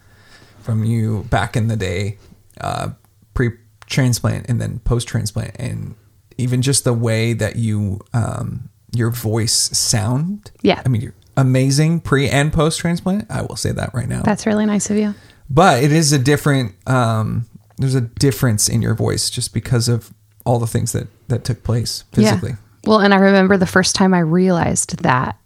from 0.60 0.84
you 0.84 1.24
back 1.30 1.56
in 1.56 1.68
the 1.68 1.76
day, 1.76 2.16
uh, 2.60 2.90
pre 3.34 3.50
transplant 3.86 4.48
and 4.48 4.60
then 4.60 4.78
post 4.80 5.06
transplant 5.06 5.54
and 5.60 5.94
even 6.38 6.60
just 6.62 6.84
the 6.84 6.92
way 6.92 7.32
that 7.34 7.56
you 7.56 8.00
um, 8.14 8.70
your 8.94 9.10
voice 9.10 9.52
sound. 9.76 10.50
Yeah. 10.62 10.80
I 10.84 10.88
mean 10.88 11.02
you're 11.02 11.14
amazing 11.36 12.00
pre 12.00 12.30
and 12.30 12.50
post 12.52 12.80
transplant. 12.80 13.26
I 13.30 13.42
will 13.42 13.56
say 13.56 13.72
that 13.72 13.92
right 13.92 14.08
now 14.08 14.22
That's 14.22 14.46
really 14.46 14.64
nice 14.64 14.88
of 14.90 14.96
you. 14.96 15.14
but 15.50 15.84
it 15.84 15.92
is 15.92 16.12
a 16.12 16.18
different 16.18 16.72
um 16.88 17.44
there's 17.78 17.94
a 17.94 18.00
difference 18.00 18.70
in 18.70 18.80
your 18.80 18.94
voice 18.94 19.28
just 19.28 19.52
because 19.52 19.86
of 19.86 20.14
all 20.46 20.58
the 20.58 20.66
things 20.66 20.92
that 20.92 21.08
that 21.28 21.44
took 21.44 21.62
place 21.62 22.04
physically 22.12 22.50
Yeah. 22.50 22.56
Well, 22.86 23.00
and 23.00 23.12
I 23.12 23.18
remember 23.18 23.56
the 23.56 23.66
first 23.66 23.96
time 23.96 24.14
I 24.14 24.20
realized 24.20 25.02
that 25.02 25.36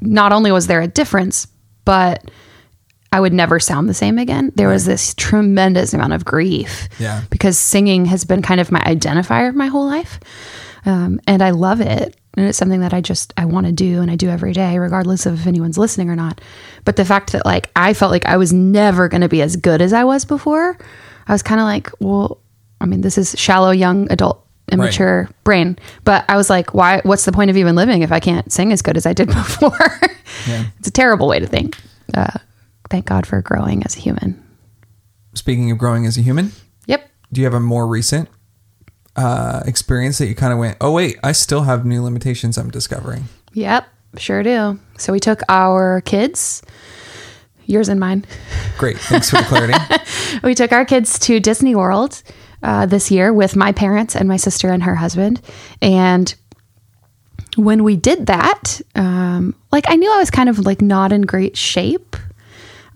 not 0.00 0.32
only 0.32 0.52
was 0.52 0.68
there 0.68 0.80
a 0.80 0.86
difference, 0.86 1.48
but 1.84 2.30
I 3.12 3.20
would 3.20 3.32
never 3.32 3.60
sound 3.60 3.88
the 3.88 3.94
same 3.94 4.16
again. 4.16 4.52
There 4.54 4.68
was 4.68 4.86
this 4.86 5.14
tremendous 5.14 5.92
amount 5.92 6.14
of 6.14 6.24
grief. 6.24 6.88
Yeah. 6.98 7.22
Because 7.30 7.58
singing 7.58 8.06
has 8.06 8.24
been 8.24 8.42
kind 8.42 8.60
of 8.60 8.72
my 8.72 8.80
identifier 8.80 9.52
my 9.54 9.66
whole 9.66 9.86
life. 9.86 10.18
Um, 10.86 11.20
and 11.26 11.42
I 11.42 11.50
love 11.50 11.80
it. 11.80 12.16
And 12.34 12.46
it's 12.46 12.56
something 12.56 12.80
that 12.80 12.94
I 12.94 13.02
just 13.02 13.34
I 13.36 13.44
want 13.44 13.66
to 13.66 13.72
do 13.72 14.00
and 14.00 14.10
I 14.10 14.16
do 14.16 14.30
every 14.30 14.54
day, 14.54 14.78
regardless 14.78 15.26
of 15.26 15.40
if 15.40 15.46
anyone's 15.46 15.76
listening 15.76 16.08
or 16.08 16.16
not. 16.16 16.40
But 16.84 16.96
the 16.96 17.04
fact 17.04 17.32
that 17.32 17.44
like 17.44 17.70
I 17.76 17.92
felt 17.92 18.10
like 18.10 18.24
I 18.24 18.38
was 18.38 18.52
never 18.52 19.08
gonna 19.08 19.28
be 19.28 19.42
as 19.42 19.56
good 19.56 19.82
as 19.82 19.92
I 19.92 20.04
was 20.04 20.24
before, 20.24 20.78
I 21.28 21.32
was 21.32 21.42
kind 21.42 21.60
of 21.60 21.66
like, 21.66 21.90
well, 22.00 22.38
I 22.82 22.86
mean, 22.86 23.00
this 23.00 23.16
is 23.16 23.34
shallow, 23.38 23.70
young 23.70 24.10
adult, 24.10 24.44
immature 24.70 25.28
brain. 25.44 25.78
But 26.04 26.24
I 26.28 26.36
was 26.36 26.50
like, 26.50 26.74
why? 26.74 27.00
What's 27.04 27.24
the 27.24 27.32
point 27.32 27.50
of 27.50 27.56
even 27.56 27.74
living 27.76 28.02
if 28.02 28.10
I 28.12 28.20
can't 28.20 28.50
sing 28.52 28.72
as 28.72 28.82
good 28.82 28.96
as 28.96 29.06
I 29.06 29.12
did 29.12 29.28
before? 29.28 29.78
Yeah. 30.48 30.64
It's 30.78 30.88
a 30.88 30.92
terrible 30.92 31.28
way 31.28 31.38
to 31.38 31.46
think. 31.46 31.78
Uh, 32.14 32.38
thank 32.90 33.06
God 33.06 33.26
for 33.26 33.40
growing 33.42 33.84
as 33.84 33.96
a 33.96 34.00
human. 34.00 34.42
Speaking 35.34 35.70
of 35.70 35.78
growing 35.78 36.04
as 36.06 36.18
a 36.18 36.22
human, 36.22 36.52
Yep. 36.86 37.08
do 37.32 37.40
you 37.40 37.44
have 37.46 37.54
a 37.54 37.60
more 37.60 37.86
recent 37.86 38.28
uh, 39.16 39.62
experience 39.66 40.18
that 40.18 40.26
you 40.26 40.34
kind 40.34 40.52
of 40.52 40.58
went, 40.58 40.76
oh, 40.80 40.92
wait, 40.92 41.18
I 41.22 41.32
still 41.32 41.62
have 41.62 41.86
new 41.86 42.02
limitations 42.02 42.58
I'm 42.58 42.70
discovering? 42.70 43.24
Yep. 43.54 43.86
Sure 44.18 44.42
do. 44.42 44.78
So 44.98 45.12
we 45.12 45.20
took 45.20 45.40
our 45.48 46.02
kids, 46.02 46.62
yours 47.64 47.88
and 47.88 47.98
mine. 47.98 48.24
Great. 48.76 48.98
Thanks 48.98 49.30
for 49.30 49.36
the 49.36 49.42
clarity. 49.44 49.74
we 50.42 50.54
took 50.54 50.72
our 50.72 50.84
kids 50.84 51.18
to 51.20 51.40
Disney 51.40 51.74
World 51.74 52.22
uh, 52.62 52.86
this 52.86 53.10
year 53.10 53.32
with 53.32 53.56
my 53.56 53.72
parents 53.72 54.14
and 54.14 54.28
my 54.28 54.36
sister 54.36 54.70
and 54.70 54.82
her 54.82 54.94
husband. 54.94 55.40
And 55.80 56.34
when 57.56 57.84
we 57.84 57.96
did 57.96 58.26
that, 58.26 58.80
um, 58.94 59.54
like 59.70 59.84
I 59.88 59.96
knew 59.96 60.12
I 60.12 60.18
was 60.18 60.30
kind 60.30 60.48
of 60.48 60.60
like 60.60 60.80
not 60.80 61.12
in 61.12 61.22
great 61.22 61.56
shape. 61.56 62.16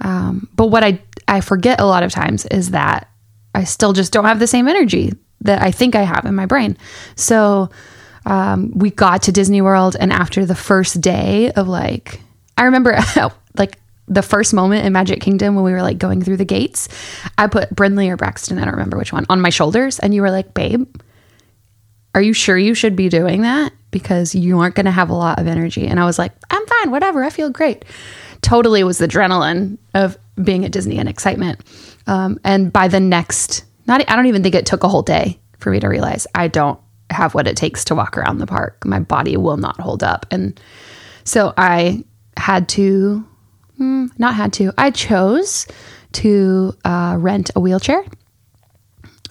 Um, 0.00 0.49
but 0.54 0.66
what 0.66 0.85
I 0.85 1.00
I 1.28 1.40
forget 1.40 1.80
a 1.80 1.87
lot 1.87 2.02
of 2.02 2.12
times 2.12 2.46
is 2.46 2.70
that 2.70 3.08
I 3.54 3.64
still 3.64 3.92
just 3.92 4.12
don't 4.12 4.25
have 4.25 4.38
the 4.38 4.46
same 4.46 4.68
energy 4.68 5.12
that 5.40 5.62
I 5.62 5.70
think 5.70 5.94
I 5.94 6.02
have 6.02 6.25
in 6.25 6.35
my 6.35 6.46
brain. 6.46 6.76
So 7.16 7.70
um, 8.25 8.73
we 8.75 8.90
got 8.90 9.23
to 9.23 9.32
Disney 9.32 9.61
World, 9.61 9.96
and 9.99 10.12
after 10.12 10.44
the 10.44 10.54
first 10.54 11.00
day 11.00 11.52
of 11.52 11.68
like, 11.68 12.20
I 12.56 12.64
remember 12.64 12.99
like 13.56 13.78
the 14.08 14.22
first 14.22 14.54
moment 14.54 14.86
in 14.86 14.92
Magic 14.92 15.20
Kingdom 15.20 15.54
when 15.54 15.64
we 15.64 15.72
were 15.72 15.82
like 15.82 15.98
going 15.98 16.22
through 16.22 16.36
the 16.36 16.44
gates, 16.44 16.88
I 17.38 17.46
put 17.46 17.75
Brindley 17.75 18.08
or 18.08 18.16
Braxton, 18.16 18.58
I 18.58 18.64
don't 18.64 18.75
remember 18.75 18.96
which 18.96 19.12
one, 19.12 19.26
on 19.28 19.40
my 19.40 19.50
shoulders, 19.50 19.98
and 19.98 20.14
you 20.14 20.22
were 20.22 20.30
like, 20.30 20.54
"Babe, 20.54 20.86
are 22.14 22.22
you 22.22 22.32
sure 22.32 22.56
you 22.56 22.75
should 22.75 22.96
be 22.96 23.08
doing 23.08 23.42
that? 23.42 23.72
Because 23.90 24.34
you 24.34 24.58
aren't 24.60 24.75
going 24.75 24.86
to 24.86 24.92
have 24.92 25.10
a 25.10 25.14
lot 25.14 25.38
of 25.38 25.46
energy." 25.46 25.86
And 25.86 25.98
I 25.98 26.04
was 26.04 26.18
like, 26.18 26.32
"I'm 26.50 26.66
fine, 26.66 26.90
whatever. 26.90 27.25
I 27.25 27.30
feel 27.30 27.50
great." 27.50 27.84
Totally 28.42 28.84
was 28.84 28.98
the 28.98 29.08
adrenaline 29.08 29.78
of 29.94 30.18
being 30.42 30.64
at 30.64 30.72
Disney 30.72 30.98
and 30.98 31.08
excitement. 31.08 31.60
Um, 32.06 32.38
and 32.44 32.72
by 32.72 32.88
the 32.88 33.00
next, 33.00 33.64
not 33.86 34.08
I 34.08 34.16
don't 34.16 34.26
even 34.26 34.42
think 34.42 34.54
it 34.54 34.66
took 34.66 34.84
a 34.84 34.88
whole 34.88 35.02
day 35.02 35.38
for 35.58 35.70
me 35.70 35.80
to 35.80 35.88
realize 35.88 36.26
I 36.34 36.48
don't 36.48 36.78
have 37.10 37.34
what 37.34 37.46
it 37.48 37.56
takes 37.56 37.84
to 37.86 37.94
walk 37.94 38.18
around 38.18 38.38
the 38.38 38.46
park. 38.46 38.84
My 38.84 39.00
body 39.00 39.36
will 39.36 39.56
not 39.56 39.80
hold 39.80 40.02
up, 40.02 40.26
and 40.30 40.60
so 41.25 41.52
I 41.56 42.04
had 42.36 42.68
to, 42.70 43.26
hmm, 43.76 44.06
not 44.18 44.35
had 44.35 44.52
to, 44.54 44.73
I 44.78 44.90
chose 44.90 45.66
to 46.12 46.75
uh, 46.85 47.16
rent 47.18 47.50
a 47.54 47.61
wheelchair 47.61 48.04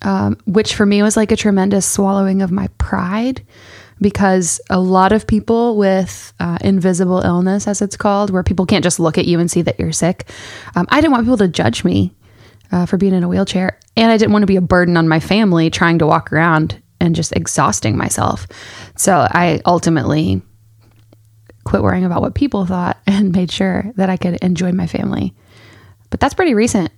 um, 0.05 0.37
which 0.45 0.75
for 0.75 0.85
me 0.85 1.01
was 1.01 1.17
like 1.17 1.31
a 1.31 1.35
tremendous 1.35 1.85
swallowing 1.85 2.41
of 2.41 2.51
my 2.51 2.67
pride 2.77 3.45
because 3.99 4.61
a 4.69 4.79
lot 4.79 5.11
of 5.11 5.25
people 5.25 5.77
with 5.77 6.33
uh, 6.39 6.57
invisible 6.61 7.21
illness, 7.21 7.67
as 7.67 7.81
it's 7.81 7.97
called, 7.97 8.29
where 8.29 8.43
people 8.43 8.65
can't 8.65 8.83
just 8.83 8.99
look 8.99 9.17
at 9.17 9.25
you 9.25 9.39
and 9.39 9.49
see 9.49 9.61
that 9.63 9.79
you're 9.79 9.91
sick, 9.91 10.29
um, 10.75 10.85
I 10.89 11.01
didn't 11.01 11.13
want 11.13 11.25
people 11.25 11.37
to 11.37 11.47
judge 11.47 11.83
me 11.83 12.13
uh, 12.71 12.85
for 12.85 12.97
being 12.97 13.13
in 13.13 13.23
a 13.23 13.27
wheelchair. 13.27 13.79
And 13.95 14.11
I 14.11 14.17
didn't 14.17 14.33
want 14.33 14.43
to 14.43 14.47
be 14.47 14.57
a 14.57 14.61
burden 14.61 14.97
on 14.97 15.07
my 15.07 15.19
family 15.19 15.69
trying 15.69 15.99
to 15.99 16.07
walk 16.07 16.31
around 16.33 16.81
and 16.99 17.15
just 17.15 17.31
exhausting 17.35 17.97
myself. 17.97 18.47
So 18.97 19.27
I 19.31 19.61
ultimately 19.65 20.41
quit 21.65 21.83
worrying 21.83 22.05
about 22.05 22.21
what 22.21 22.35
people 22.35 22.65
thought 22.65 22.97
and 23.07 23.31
made 23.31 23.51
sure 23.51 23.91
that 23.95 24.09
I 24.09 24.17
could 24.17 24.35
enjoy 24.35 24.71
my 24.71 24.87
family. 24.87 25.33
But 26.09 26.19
that's 26.19 26.33
pretty 26.33 26.53
recent 26.53 26.91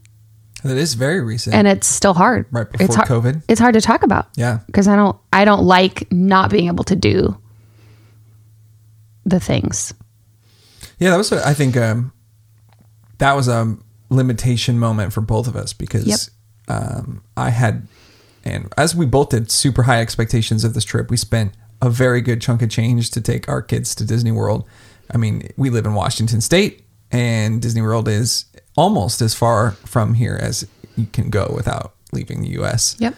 that 0.64 0.78
is 0.78 0.96
very 0.96 1.22
recent. 1.22 1.56
and 1.56 1.68
it's 1.68 1.88
still 1.88 2.14
hard. 2.14 2.46
Right 2.52 2.70
before 2.70 2.86
it's 2.86 2.96
hard, 2.96 3.08
COVID. 3.08 3.44
It's 3.48 3.60
hard 3.60 3.74
to 3.74 3.82
talk 3.82 4.04
about. 4.04 4.28
Yeah. 4.36 4.60
Because 4.66 4.88
I 4.88 4.96
don't 4.96 5.18
I 5.32 5.46
don't 5.46 5.64
like 5.64 6.12
not 6.12 6.50
being 6.50 6.68
able 6.68 6.84
to 6.86 6.96
do 6.96 7.38
the 9.26 9.40
things. 9.40 9.94
Yeah, 11.00 11.12
that 11.12 11.18
was. 11.18 11.32
I 11.32 11.54
think 11.54 11.78
um, 11.78 12.12
that 13.20 13.34
was 13.34 13.48
a 13.48 13.78
limitation 14.10 14.80
moment 14.80 15.14
for 15.14 15.22
both 15.22 15.48
of 15.48 15.56
us 15.56 15.74
because 15.74 16.32
um, 16.68 17.24
I 17.36 17.52
had, 17.52 17.88
and 18.44 18.74
as 18.78 18.96
we 18.96 19.06
both 19.06 19.30
did, 19.30 19.52
super 19.52 19.84
high 19.84 20.02
expectations 20.02 20.64
of 20.64 20.74
this 20.74 20.84
trip. 20.84 21.12
We 21.12 21.18
spent 21.18 21.54
a 21.82 21.90
very 21.90 22.22
good 22.22 22.42
chunk 22.42 22.62
of 22.62 22.70
change 22.70 23.12
to 23.12 23.22
take 23.22 23.48
our 23.48 23.62
kids 23.62 23.94
to 23.96 24.06
Disney 24.06 24.32
World. 24.32 24.68
I 25.14 25.18
mean, 25.18 25.50
we 25.58 25.70
live 25.70 25.86
in 25.86 25.94
Washington 25.94 26.42
State, 26.42 26.84
and 27.12 27.62
Disney 27.62 27.82
World 27.82 28.08
is 28.08 28.46
almost 28.76 29.22
as 29.22 29.34
far 29.34 29.72
from 29.72 30.14
here 30.16 30.38
as 30.42 30.68
you 30.96 31.06
can 31.14 31.30
go 31.30 31.52
without 31.56 31.94
leaving 32.12 32.42
the 32.42 32.50
U.S. 32.50 32.96
Yep. 33.00 33.16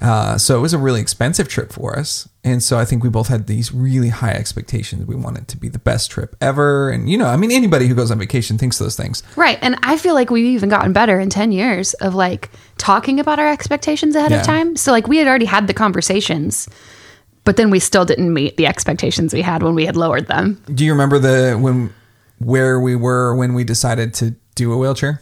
Uh, 0.00 0.36
so 0.36 0.58
it 0.58 0.60
was 0.60 0.74
a 0.74 0.78
really 0.78 1.00
expensive 1.00 1.48
trip 1.48 1.72
for 1.72 1.98
us. 1.98 2.28
And 2.42 2.62
so 2.62 2.78
I 2.78 2.84
think 2.84 3.02
we 3.02 3.08
both 3.08 3.28
had 3.28 3.46
these 3.46 3.72
really 3.72 4.10
high 4.10 4.32
expectations. 4.32 5.06
We 5.06 5.14
wanted 5.14 5.42
it 5.44 5.48
to 5.48 5.56
be 5.56 5.70
the 5.70 5.78
best 5.78 6.10
trip 6.10 6.36
ever. 6.42 6.90
And, 6.90 7.08
you 7.08 7.16
know, 7.16 7.26
I 7.26 7.36
mean, 7.38 7.50
anybody 7.50 7.86
who 7.86 7.94
goes 7.94 8.10
on 8.10 8.18
vacation 8.18 8.58
thinks 8.58 8.76
those 8.76 8.96
things. 8.96 9.22
Right. 9.34 9.58
And 9.62 9.78
I 9.82 9.96
feel 9.96 10.12
like 10.12 10.28
we've 10.30 10.44
even 10.44 10.68
gotten 10.68 10.92
better 10.92 11.18
in 11.18 11.30
10 11.30 11.52
years 11.52 11.94
of 11.94 12.14
like 12.14 12.50
talking 12.76 13.18
about 13.18 13.38
our 13.38 13.48
expectations 13.48 14.14
ahead 14.14 14.30
Yeah. 14.30 14.40
of 14.40 14.46
time. 14.46 14.76
So 14.76 14.92
like 14.92 15.08
we 15.08 15.16
had 15.16 15.26
already 15.26 15.46
had 15.46 15.68
the 15.68 15.74
conversations, 15.74 16.68
but 17.44 17.56
then 17.56 17.70
we 17.70 17.78
still 17.78 18.04
didn't 18.04 18.32
meet 18.32 18.56
the 18.56 18.66
expectations 18.66 19.32
we 19.32 19.42
had 19.42 19.62
when 19.62 19.74
we 19.74 19.86
had 19.86 19.96
lowered 19.96 20.26
them. 20.26 20.62
Do 20.72 20.84
you 20.84 20.92
remember 20.92 21.18
the, 21.18 21.56
when, 21.58 21.92
where 22.38 22.80
we 22.80 22.96
were 22.96 23.34
when 23.34 23.54
we 23.54 23.64
decided 23.64 24.14
to 24.14 24.34
do 24.54 24.72
a 24.72 24.76
wheelchair? 24.76 25.20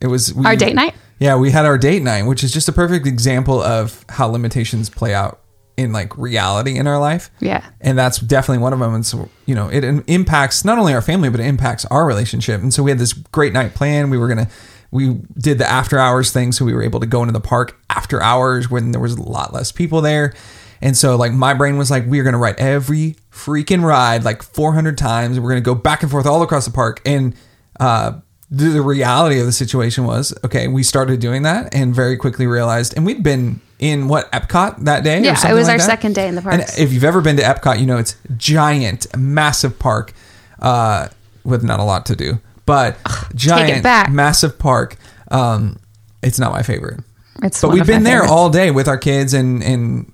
It 0.00 0.06
was 0.06 0.34
we, 0.34 0.44
Our 0.44 0.56
date 0.56 0.74
night? 0.74 0.94
Yeah, 1.18 1.36
we 1.36 1.50
had 1.50 1.64
our 1.64 1.78
date 1.78 2.02
night, 2.02 2.24
which 2.24 2.42
is 2.42 2.52
just 2.52 2.68
a 2.68 2.72
perfect 2.72 3.06
example 3.06 3.62
of 3.62 4.04
how 4.08 4.26
limitations 4.26 4.90
play 4.90 5.14
out 5.14 5.40
in 5.76 5.92
like 5.92 6.16
reality 6.18 6.76
in 6.76 6.86
our 6.86 6.98
life. 6.98 7.30
Yeah. 7.40 7.64
And 7.80 7.96
that's 7.96 8.18
definitely 8.18 8.62
one 8.62 8.72
of 8.72 8.78
them. 8.78 8.94
And 8.94 9.06
so, 9.06 9.28
you 9.46 9.54
know, 9.54 9.68
it 9.68 9.84
impacts 10.08 10.64
not 10.64 10.78
only 10.78 10.94
our 10.94 11.00
family, 11.00 11.30
but 11.30 11.40
it 11.40 11.46
impacts 11.46 11.84
our 11.86 12.06
relationship. 12.06 12.60
And 12.60 12.74
so 12.74 12.82
we 12.82 12.90
had 12.90 12.98
this 12.98 13.12
great 13.12 13.52
night 13.52 13.74
plan. 13.74 14.10
We 14.10 14.18
were 14.18 14.26
going 14.26 14.46
to, 14.46 14.52
we 14.90 15.20
did 15.38 15.58
the 15.58 15.66
after 15.66 15.98
hours 15.98 16.32
thing. 16.32 16.52
So 16.52 16.64
we 16.64 16.74
were 16.74 16.82
able 16.82 17.00
to 17.00 17.06
go 17.06 17.22
into 17.22 17.32
the 17.32 17.40
park 17.40 17.78
after 17.88 18.20
hours 18.20 18.70
when 18.70 18.90
there 18.90 19.00
was 19.00 19.14
a 19.14 19.22
lot 19.22 19.54
less 19.54 19.72
people 19.72 20.00
there. 20.00 20.34
And 20.82 20.96
so, 20.96 21.16
like, 21.16 21.32
my 21.32 21.54
brain 21.54 21.78
was 21.78 21.90
like, 21.90 22.04
we're 22.06 22.24
going 22.24 22.32
to 22.34 22.38
ride 22.38 22.56
every 22.58 23.16
freaking 23.32 23.82
ride 23.82 24.24
like 24.24 24.42
400 24.42 24.98
times. 24.98 25.38
We're 25.40 25.48
going 25.50 25.62
to 25.62 25.64
go 25.64 25.74
back 25.76 26.02
and 26.02 26.10
forth 26.10 26.26
all 26.26 26.42
across 26.42 26.64
the 26.66 26.72
park. 26.72 27.00
And, 27.06 27.34
uh, 27.80 28.20
the, 28.50 28.64
the 28.68 28.82
reality 28.82 29.40
of 29.40 29.46
the 29.46 29.52
situation 29.52 30.04
was 30.04 30.34
okay 30.44 30.68
we 30.68 30.82
started 30.82 31.20
doing 31.20 31.40
that 31.44 31.74
and 31.74 31.94
very 31.94 32.18
quickly 32.18 32.46
realized 32.46 32.92
and 32.94 33.06
we'd 33.06 33.22
been 33.22 33.62
in 33.78 34.08
what 34.08 34.30
epcot 34.30 34.84
that 34.84 35.02
day 35.02 35.20
or 35.20 35.22
Yeah, 35.22 35.50
it 35.50 35.54
was 35.54 35.68
like 35.68 35.72
our 35.72 35.78
that? 35.78 35.84
second 35.86 36.14
day 36.14 36.28
in 36.28 36.34
the 36.34 36.42
park. 36.42 36.52
And 36.56 36.64
if 36.78 36.92
you've 36.92 37.02
ever 37.02 37.22
been 37.22 37.38
to 37.38 37.42
Epcot, 37.42 37.80
you 37.80 37.86
know 37.86 37.96
it's 37.96 38.14
giant, 38.36 39.06
massive 39.16 39.78
park 39.78 40.12
uh, 40.58 41.08
with 41.44 41.64
not 41.64 41.80
a 41.80 41.82
lot 41.82 42.04
to 42.06 42.14
do, 42.14 42.40
but 42.66 42.98
giant, 43.34 43.82
back. 43.82 44.10
massive 44.10 44.58
park. 44.58 44.96
Um, 45.30 45.78
it's 46.22 46.38
not 46.38 46.52
my 46.52 46.62
favorite, 46.62 47.00
It's 47.42 47.58
but 47.62 47.70
we've 47.70 47.86
been 47.86 48.02
there 48.02 48.18
favorites. 48.20 48.32
all 48.32 48.50
day 48.50 48.70
with 48.70 48.86
our 48.86 48.98
kids 48.98 49.32
and 49.32 49.62
and 49.64 50.11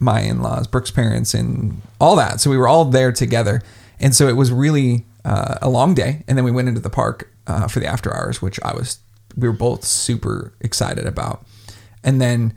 my 0.00 0.20
in 0.20 0.42
laws, 0.42 0.66
Brooke's 0.66 0.90
parents, 0.90 1.34
and 1.34 1.80
all 2.00 2.16
that. 2.16 2.40
So 2.40 2.50
we 2.50 2.56
were 2.56 2.66
all 2.66 2.86
there 2.86 3.12
together, 3.12 3.62
and 4.00 4.14
so 4.14 4.28
it 4.28 4.36
was 4.36 4.50
really 4.50 5.04
uh, 5.24 5.58
a 5.62 5.68
long 5.68 5.94
day. 5.94 6.24
And 6.26 6.36
then 6.36 6.44
we 6.44 6.50
went 6.50 6.68
into 6.68 6.80
the 6.80 6.90
park 6.90 7.30
uh, 7.46 7.68
for 7.68 7.80
the 7.80 7.86
after 7.86 8.14
hours, 8.14 8.42
which 8.42 8.58
I 8.64 8.74
was 8.74 8.98
we 9.36 9.48
were 9.48 9.54
both 9.54 9.84
super 9.84 10.52
excited 10.60 11.06
about. 11.06 11.46
And 12.02 12.20
then, 12.20 12.56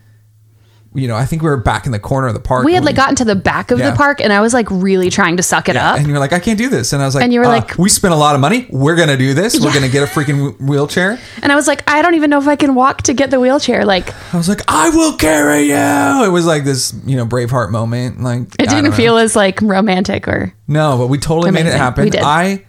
you 0.96 1.08
know, 1.08 1.16
I 1.16 1.26
think 1.26 1.42
we 1.42 1.50
were 1.50 1.58
back 1.58 1.86
in 1.86 1.92
the 1.92 2.00
corner 2.00 2.28
of 2.28 2.34
the 2.34 2.40
park. 2.40 2.66
We 2.66 2.74
had 2.76 2.86
like 2.86 2.96
gotten 2.96 3.16
to 3.16 3.26
the 3.26 3.36
back 3.36 3.72
of 3.72 3.80
Yeah. 3.80 3.90
the 3.92 3.98
park 3.98 4.22
and 4.22 4.32
I 4.32 4.42
was 4.42 4.54
like 4.54 4.68
really 4.70 5.10
trying 5.10 5.38
to 5.38 5.44
suck 5.44 5.68
it 5.70 5.76
yeah, 5.76 5.92
up. 5.94 5.98
and 5.98 6.08
you 6.08 6.14
were 6.14 6.20
like, 6.20 6.34
I 6.34 6.40
can't 6.40 6.58
do 6.58 6.70
this. 6.70 6.94
And 6.94 7.02
I 7.02 7.06
was 7.06 7.16
like, 7.16 7.24
And 7.24 7.34
you 7.34 7.40
were 7.40 7.46
"Uh, 7.48 7.50
like- 7.50 7.78
we 7.78 7.90
spent 7.90 8.14
a 8.14 8.18
lot 8.18 8.36
of 8.36 8.42
money. 8.42 8.68
We're 8.70 8.96
gonna 8.96 9.18
do 9.18 9.34
this. 9.34 9.60
We're 9.60 9.74
gonna 9.74 9.90
get 9.90 10.04
a 10.04 10.06
freaking 10.06 10.54
wh- 10.56 10.62
wheelchair. 10.62 11.18
And 11.42 11.52
I 11.52 11.56
was 11.56 11.68
like, 11.68 11.84
I 11.90 12.02
don't 12.02 12.14
even 12.16 12.30
know 12.30 12.38
if 12.40 12.48
I 12.48 12.56
can 12.56 12.76
walk 12.76 13.02
to 13.04 13.14
get 13.14 13.32
the 13.32 13.40
wheelchair. 13.40 13.86
Like, 13.86 14.14
I 14.34 14.38
was 14.38 14.48
like, 14.48 14.62
I 14.68 14.90
will 14.92 15.14
carry 15.18 15.64
you. 15.64 16.24
It 16.26 16.32
was 16.32 16.46
like 16.46 16.64
this, 16.64 16.94
you 17.06 17.16
know, 17.18 17.26
Braveheart 17.26 17.72
moment. 17.72 18.22
Like 18.22 18.42
it 18.60 18.70
didn't 18.70 18.92
feel 18.94 19.18
as 19.18 19.36
like 19.36 19.62
romantic 19.62 20.28
or 20.28 20.54
No, 20.68 20.98
but 20.98 21.08
we 21.08 21.18
totally 21.18 21.52
made 21.52 21.66
it 21.66 21.74
happen. 21.74 22.04
We 22.06 22.10
did. 22.12 22.22
I, 22.22 22.66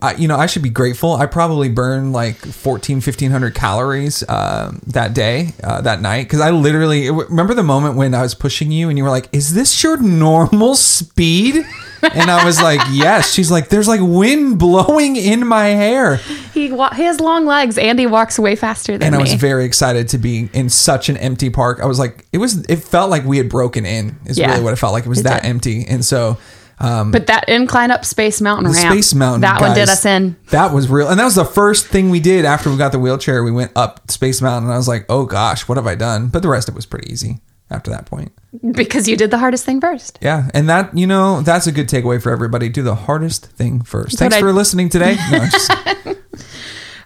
I, 0.00 0.14
you 0.14 0.26
know, 0.28 0.36
I 0.36 0.46
should 0.46 0.62
be 0.62 0.70
grateful. 0.70 1.14
I 1.14 1.26
probably 1.26 1.68
burned 1.68 2.12
like 2.12 2.36
14, 2.36 2.96
1500 2.96 3.54
calories 3.54 4.26
um, 4.28 4.80
that 4.86 5.12
day, 5.12 5.52
uh, 5.62 5.80
that 5.82 6.00
night. 6.00 6.22
Because 6.22 6.40
I 6.40 6.50
literally 6.50 7.10
remember 7.10 7.52
the 7.52 7.62
moment 7.64 7.96
when 7.96 8.14
I 8.14 8.22
was 8.22 8.34
pushing 8.34 8.70
you 8.70 8.88
and 8.88 8.96
you 8.96 9.04
were 9.04 9.10
like, 9.10 9.28
Is 9.32 9.54
this 9.54 9.82
your 9.82 9.96
normal 9.98 10.76
speed? 10.76 11.56
And 12.02 12.30
I 12.30 12.44
was 12.44 12.62
like, 12.62 12.80
Yes. 12.92 13.32
She's 13.34 13.50
like, 13.50 13.68
There's 13.68 13.88
like 13.88 14.00
wind 14.02 14.58
blowing 14.58 15.16
in 15.16 15.46
my 15.46 15.66
hair. 15.66 16.16
he 16.54 16.70
wa- 16.72 16.94
he 16.94 17.02
has 17.02 17.20
long 17.20 17.44
legs 17.44 17.76
and 17.76 17.98
he 17.98 18.06
walks 18.06 18.38
way 18.38 18.54
faster 18.56 18.92
than 18.92 19.00
me. 19.00 19.06
And 19.06 19.14
I 19.16 19.18
me. 19.18 19.24
was 19.24 19.34
very 19.34 19.64
excited 19.64 20.08
to 20.10 20.18
be 20.18 20.48
in 20.54 20.70
such 20.70 21.08
an 21.08 21.16
empty 21.16 21.50
park. 21.50 21.80
I 21.82 21.86
was 21.86 21.98
like, 21.98 22.24
it 22.32 22.38
was, 22.38 22.64
it 22.66 22.76
felt 22.76 23.10
like 23.10 23.24
we 23.24 23.36
had 23.36 23.50
broken 23.50 23.84
in, 23.84 24.16
is 24.26 24.38
Yeah. 24.38 24.52
really 24.52 24.62
what 24.62 24.72
it 24.72 24.76
felt 24.76 24.92
like. 24.92 25.04
It 25.04 25.08
was 25.10 25.20
It 25.20 25.24
that 25.24 25.42
did. 25.42 25.48
empty. 25.48 25.84
And 25.86 26.04
so, 26.04 26.38
but 26.78 27.26
that 27.28 27.48
incline 27.48 27.90
up 27.90 28.04
Space 28.04 28.40
Mountain 28.40 28.72
ramp, 28.72 28.92
Space 28.92 29.14
Mountain. 29.14 29.40
that 29.42 29.60
one 29.60 29.74
did 29.74 29.88
us 29.88 30.04
in. 30.04 30.36
That 30.50 30.72
was 30.72 30.88
real, 30.88 31.08
and 31.08 31.18
that 31.18 31.24
was 31.24 31.34
the 31.34 31.44
first 31.44 31.86
thing 31.86 32.10
we 32.10 32.20
did 32.20 32.44
after 32.44 32.70
we 32.70 32.76
got 32.76 32.92
the 32.92 32.98
wheelchair. 32.98 33.42
We 33.42 33.50
went 33.52 33.72
up 33.76 34.10
Space 34.10 34.42
Mountain, 34.42 34.64
and 34.68 34.74
I 34.74 34.76
was 34.76 34.88
like, 34.88 35.06
"Oh 35.08 35.24
gosh, 35.26 35.68
what 35.68 35.76
have 35.78 35.86
I 35.86 35.94
done?" 35.94 36.28
But 36.28 36.42
the 36.42 36.48
rest 36.48 36.68
of 36.68 36.74
it 36.74 36.76
was 36.76 36.86
pretty 36.86 37.10
easy 37.12 37.40
after 37.70 37.90
that 37.90 38.06
point. 38.06 38.30
because 38.72 39.08
you 39.08 39.16
did 39.16 39.30
the 39.30 39.38
hardest 39.38 39.64
thing 39.64 39.80
first. 39.80 40.18
Yeah, 40.22 40.48
and 40.54 40.68
that 40.68 40.96
you 40.96 41.06
know 41.06 41.40
that's 41.42 41.66
a 41.66 41.72
good 41.72 41.88
takeaway 41.88 42.20
for 42.22 42.30
everybody. 42.30 42.68
Do 42.68 42.82
the 42.82 42.94
hardest 42.94 43.46
thing 43.46 43.80
first. 43.82 44.18
Thanks 44.18 44.36
I- 44.36 44.40
for 44.40 44.52
listening 44.52 44.88
today. 44.88 45.16
No, 45.32 45.46
just, 45.46 45.72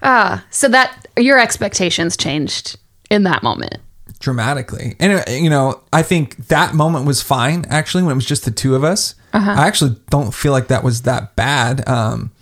So 0.50 0.68
that 0.68 1.06
your 1.18 1.38
expectations 1.38 2.16
changed 2.16 2.78
in 3.10 3.24
that 3.24 3.42
moment. 3.42 3.76
dramatically. 4.18 4.96
And 5.00 5.20
uh, 5.26 5.30
you 5.30 5.50
know, 5.50 5.80
I 5.92 6.02
think 6.02 6.36
that 6.48 6.74
moment 6.74 7.06
was 7.06 7.22
fine 7.22 7.64
actually 7.68 8.02
when 8.02 8.12
it 8.12 8.16
was 8.16 8.26
just 8.26 8.44
the 8.44 8.50
two 8.50 8.74
of 8.74 8.84
us. 8.84 9.14
Uh-huh. 9.32 9.50
I 9.50 9.66
actually 9.66 9.96
don't 10.10 10.34
feel 10.34 10.52
like 10.52 10.68
that 10.68 10.82
was 10.82 11.02
that 11.02 11.37
bad. 11.37 11.87
Um, 11.88 12.32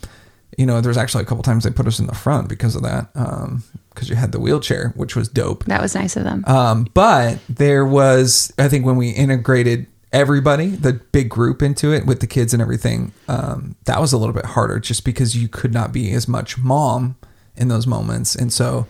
you 0.57 0.67
know, 0.67 0.81
there's 0.81 0.97
actually 0.97 1.23
a 1.23 1.27
couple 1.27 1.43
times 1.43 1.65
they 1.65 1.71
put 1.71 1.87
us 1.87 1.99
in 1.99 2.07
the 2.07 2.15
front 2.15 2.49
because 2.49 2.75
of 2.75 2.83
that. 2.83 3.11
Um, 3.15 3.63
because 3.91 4.09
you 4.09 4.15
had 4.15 4.31
the 4.31 4.39
wheelchair, 4.39 4.93
which 4.95 5.17
was 5.17 5.29
dope. 5.29 5.65
That 5.65 5.83
was 5.83 5.97
nice 5.97 6.17
of 6.17 6.23
them. 6.23 6.45
Um, 6.47 6.87
but 6.95 7.41
there 7.49 7.85
was, 7.85 8.53
I 8.57 8.69
think, 8.69 8.87
when 8.87 8.95
we 8.95 9.11
integrated 9.11 9.89
everybody, 10.13 10.69
the 10.69 10.93
big 10.93 11.29
group 11.29 11.63
into 11.63 11.93
it 11.93 12.07
with 12.07 12.21
the 12.21 12.29
kids 12.29 12.53
and 12.53 12.63
everything, 12.63 13.13
um, 13.27 13.75
that 13.87 14.01
was 14.01 14.13
a 14.13 14.17
little 14.17 14.33
bit 14.35 14.45
harder 14.45 14.79
just 14.79 15.05
because 15.05 15.37
you 15.37 15.49
could 15.49 15.75
not 15.75 15.93
be 15.93 16.13
as 16.13 16.29
much 16.29 16.57
mom 16.59 17.17
in 17.57 17.67
those 17.67 17.89
moments. 17.89 18.37
And 18.37 18.53
so, 18.53 18.87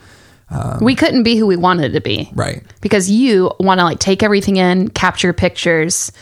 we 0.80 0.94
couldn't 0.94 1.22
be 1.22 1.36
who 1.36 1.46
we 1.46 1.56
wanted 1.56 1.92
to 1.94 2.00
be. 2.00 2.30
right. 2.34 2.62
because 2.80 3.10
you 3.10 3.50
want 3.60 3.80
to 3.80 3.84
like 3.84 3.98
take 3.98 4.22
everything 4.22 4.56
in, 4.56 4.88
capture 4.88 5.32
pictures. 5.32 6.12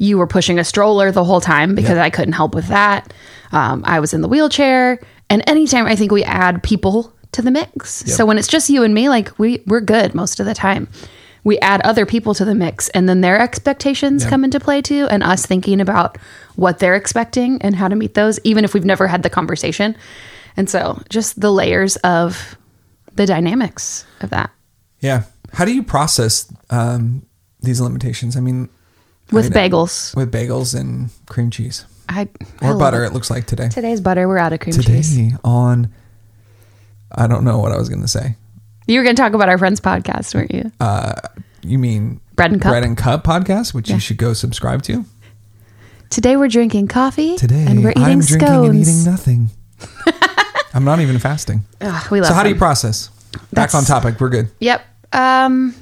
You 0.00 0.16
were 0.16 0.26
pushing 0.26 0.58
a 0.58 0.64
stroller 0.64 1.12
the 1.12 1.24
whole 1.24 1.42
time 1.42 1.74
because 1.74 1.98
I 1.98 2.08
couldn't 2.08 2.32
help 2.32 2.54
with 2.54 2.68
that. 2.68 3.12
Um, 3.52 3.82
I 3.84 4.00
was 4.00 4.14
in 4.14 4.22
the 4.22 4.28
wheelchair, 4.28 4.98
and 5.28 5.42
anytime 5.46 5.84
I 5.84 5.94
think 5.94 6.10
we 6.10 6.24
add 6.24 6.62
people 6.62 7.12
to 7.32 7.42
the 7.42 7.50
mix. 7.50 8.02
So 8.06 8.24
when 8.24 8.38
it's 8.38 8.48
just 8.48 8.70
you 8.70 8.82
and 8.82 8.94
me, 8.94 9.10
like 9.10 9.38
we 9.38 9.62
we're 9.66 9.82
good 9.82 10.14
most 10.14 10.40
of 10.40 10.46
the 10.46 10.54
time. 10.54 10.88
We 11.44 11.58
add 11.58 11.82
other 11.82 12.06
people 12.06 12.34
to 12.34 12.44
the 12.46 12.54
mix, 12.54 12.88
and 12.90 13.08
then 13.08 13.20
their 13.20 13.38
expectations 13.38 14.24
come 14.26 14.42
into 14.42 14.58
play 14.58 14.82
too, 14.82 15.06
and 15.10 15.22
us 15.22 15.44
thinking 15.44 15.80
about 15.80 16.16
what 16.56 16.78
they're 16.78 16.96
expecting 16.96 17.60
and 17.62 17.74
how 17.74 17.88
to 17.88 17.96
meet 17.96 18.14
those, 18.14 18.40
even 18.44 18.64
if 18.64 18.74
we've 18.74 18.84
never 18.84 19.06
had 19.06 19.22
the 19.22 19.30
conversation. 19.30 19.96
And 20.56 20.68
so, 20.68 21.02
just 21.08 21.40
the 21.40 21.52
layers 21.52 21.96
of 21.96 22.56
the 23.14 23.26
dynamics 23.26 24.06
of 24.20 24.30
that. 24.30 24.50
Yeah. 25.00 25.24
How 25.52 25.64
do 25.64 25.74
you 25.74 25.82
process 25.82 26.52
um, 26.70 27.26
these 27.60 27.80
limitations? 27.80 28.36
I 28.36 28.40
mean, 28.40 28.68
with 29.32 29.52
bagels. 29.52 30.14
with 30.16 30.32
bagels 30.32 30.78
and 30.78 31.10
cream 31.26 31.50
cheese 31.50 31.84
I, 32.08 32.28
I 32.60 32.70
or 32.70 32.78
butter. 32.78 33.04
it. 33.04 33.08
It 33.08 33.12
looks 33.12 33.30
like 33.30 33.46
today. 33.46 33.68
Today's 33.68 34.00
butter. 34.00 34.26
We're 34.26 34.38
out 34.38 34.52
of 34.52 34.60
cream 34.60 34.74
Today 34.74 34.96
cheese. 34.96 35.16
Today 35.16 35.36
on, 35.44 35.92
I 37.12 37.26
don't 37.26 37.44
know 37.44 37.58
what 37.58 37.72
I 37.72 37.78
was 37.78 37.88
going 37.88 38.02
to 38.02 38.08
say. 38.08 38.36
You 38.86 38.98
were 38.98 39.04
going 39.04 39.14
to 39.14 39.22
talk 39.22 39.32
about 39.34 39.48
our 39.48 39.58
friend's 39.58 39.80
podcast, 39.80 40.34
weren't 40.34 40.52
you? 40.52 40.72
Uh, 40.80 41.14
You 41.62 41.78
mean 41.78 42.20
Bread 42.34 42.50
and 42.52 42.60
Cup? 42.60 42.70
Bread 42.72 42.82
and 42.84 42.96
Cup 42.96 43.22
podcast, 43.24 43.72
which 43.74 43.88
you 43.90 43.98
should 44.00 44.16
go 44.16 44.32
subscribe 44.32 44.82
to. 44.84 45.04
Today 46.08 46.36
we're 46.36 46.48
drinking 46.48 46.88
coffee. 46.88 47.36
Today 47.36 47.66
and 47.68 47.84
we're 47.84 47.90
eating 47.90 48.02
I'm 48.02 48.22
scones. 48.22 48.40
drinking 48.40 48.66
and 48.70 48.80
eating 48.80 49.04
nothing. 49.04 49.50
I'm 50.74 50.84
not 50.84 50.98
even 51.00 51.18
fasting. 51.20 51.64
Ugh, 51.80 52.10
we 52.10 52.20
love 52.20 52.28
So 52.28 52.34
how 52.34 52.42
do 52.42 52.48
you 52.48 52.54
process? 52.56 53.08
Back 53.52 53.70
That's- 53.70 53.74
on 53.76 53.84
topic. 53.84 54.18
We're 54.20 54.28
good. 54.28 54.50
Yep. 54.58 54.84
Um, 55.12 55.74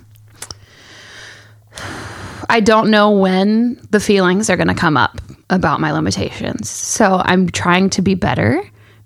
I 2.48 2.60
don't 2.60 2.90
know 2.90 3.10
when 3.10 3.80
the 3.90 4.00
feelings 4.00 4.48
are 4.48 4.56
going 4.56 4.68
to 4.68 4.74
come 4.74 4.96
up 4.96 5.20
about 5.50 5.80
my 5.80 5.92
limitations. 5.92 6.70
So 6.70 7.20
I'm 7.24 7.48
trying 7.48 7.90
to 7.90 8.02
be 8.02 8.14
better 8.14 8.62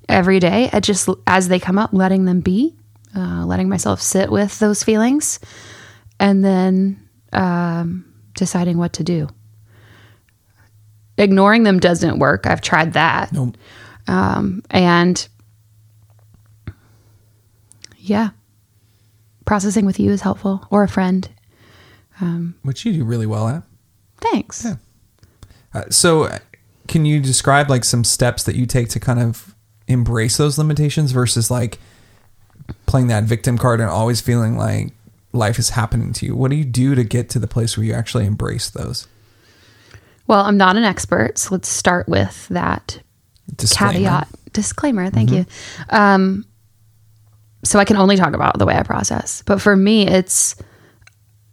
every 0.09 0.39
day 0.39 0.69
at 0.73 0.83
just 0.83 1.09
as 1.27 1.49
they 1.49 1.59
come 1.59 1.79
up, 1.79 1.93
letting 1.93 2.25
them 2.25 2.41
be, 2.41 2.75
uh, 3.17 3.45
letting 3.45 3.69
myself 3.69 4.01
sit 4.01 4.31
with 4.31 4.59
those 4.59 4.85
feelings, 4.85 5.41
and 6.21 6.45
then 6.45 7.09
um, 7.33 8.05
deciding 8.35 8.79
what 8.79 8.95
to 8.95 9.05
do. 9.05 9.29
Ignoring 11.19 11.63
them 11.65 11.79
doesn't 11.79 12.19
work. 12.19 12.47
I've 12.47 12.61
tried 12.61 12.95
that. 12.95 13.33
Nope. 13.33 13.57
Um, 14.07 14.63
and 14.71 15.29
yeah, 17.99 18.31
processing 19.45 19.87
with 19.87 20.01
you 20.01 20.11
is 20.11 20.23
helpful 20.23 20.67
or 20.71 20.83
a 20.83 20.89
friend. 20.89 21.29
Which 22.63 22.85
you 22.85 22.93
do 22.93 23.05
really 23.05 23.27
well 23.27 23.49
at. 23.49 23.63
Thanks. 24.21 24.67
Uh, 25.75 25.83
so, 25.91 26.39
can 26.89 27.05
you 27.05 27.21
describe 27.21 27.69
like 27.71 27.85
some 27.85 28.05
steps 28.05 28.45
that 28.45 28.55
you 28.57 28.67
take 28.67 28.89
to 28.91 29.01
kind 29.01 29.21
of 29.21 29.55
embrace 29.89 30.37
those 30.37 30.59
limitations 30.59 31.13
versus 31.13 31.51
like 31.51 31.79
playing 32.87 33.09
that 33.09 33.25
victim 33.25 33.59
card 33.59 33.81
and 33.81 33.91
always 33.91 34.21
feeling 34.21 34.57
like 34.57 34.93
life 35.33 35.59
is 35.59 35.71
happening 35.71 36.13
to 36.15 36.27
you? 36.27 36.37
What 36.37 36.51
do 36.51 36.57
you 36.57 36.65
do 36.65 36.95
to 36.95 37.05
get 37.05 37.29
to 37.31 37.39
the 37.39 37.47
place 37.49 37.77
where 37.77 37.85
you 37.85 37.93
actually 37.93 38.27
embrace 38.27 38.71
those? 38.71 39.09
Well, 40.27 40.45
I'm 40.45 40.57
not 40.57 40.77
an 40.77 40.85
expert, 40.85 41.39
so 41.39 41.49
let's 41.55 41.69
start 41.69 42.09
with 42.09 42.49
that 42.49 43.01
Disclaimer. 43.57 43.93
caveat 43.93 44.29
disclaimer. 44.53 45.11
Thank 45.11 45.31
you. 45.31 45.47
Um, 45.91 46.47
so 47.65 47.79
I 47.79 47.85
can 47.85 47.97
only 47.97 48.17
talk 48.17 48.35
about 48.35 48.59
the 48.59 48.67
way 48.67 48.77
I 48.77 48.83
process, 48.83 49.43
but 49.47 49.61
for 49.61 49.77
me, 49.77 50.07
it's 50.07 50.57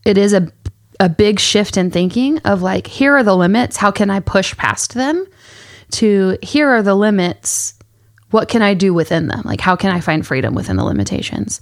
it 0.06 0.18
is 0.18 0.34
a 0.34 0.52
a 1.00 1.10
big 1.10 1.40
shift 1.40 1.78
in 1.78 1.92
thinking 1.92 2.40
of 2.40 2.62
like 2.62 2.88
here 2.88 3.16
are 3.16 3.24
the 3.24 3.36
limits. 3.36 3.78
How 3.78 3.92
can 3.92 4.10
I 4.10 4.20
push 4.20 4.56
past 4.58 4.94
them? 4.94 5.26
To 5.92 6.38
here 6.42 6.70
are 6.70 6.84
the 6.84 6.96
limits. 6.96 7.74
What 8.32 8.48
can 8.48 8.62
I 8.62 8.74
do 8.76 8.94
within 8.94 9.28
them? 9.28 9.42
Like 9.46 9.62
how 9.62 9.76
can 9.76 9.92
I 9.92 10.02
find 10.02 10.26
freedom 10.26 10.54
within 10.54 10.76
the 10.76 10.84
limitations? 10.84 11.62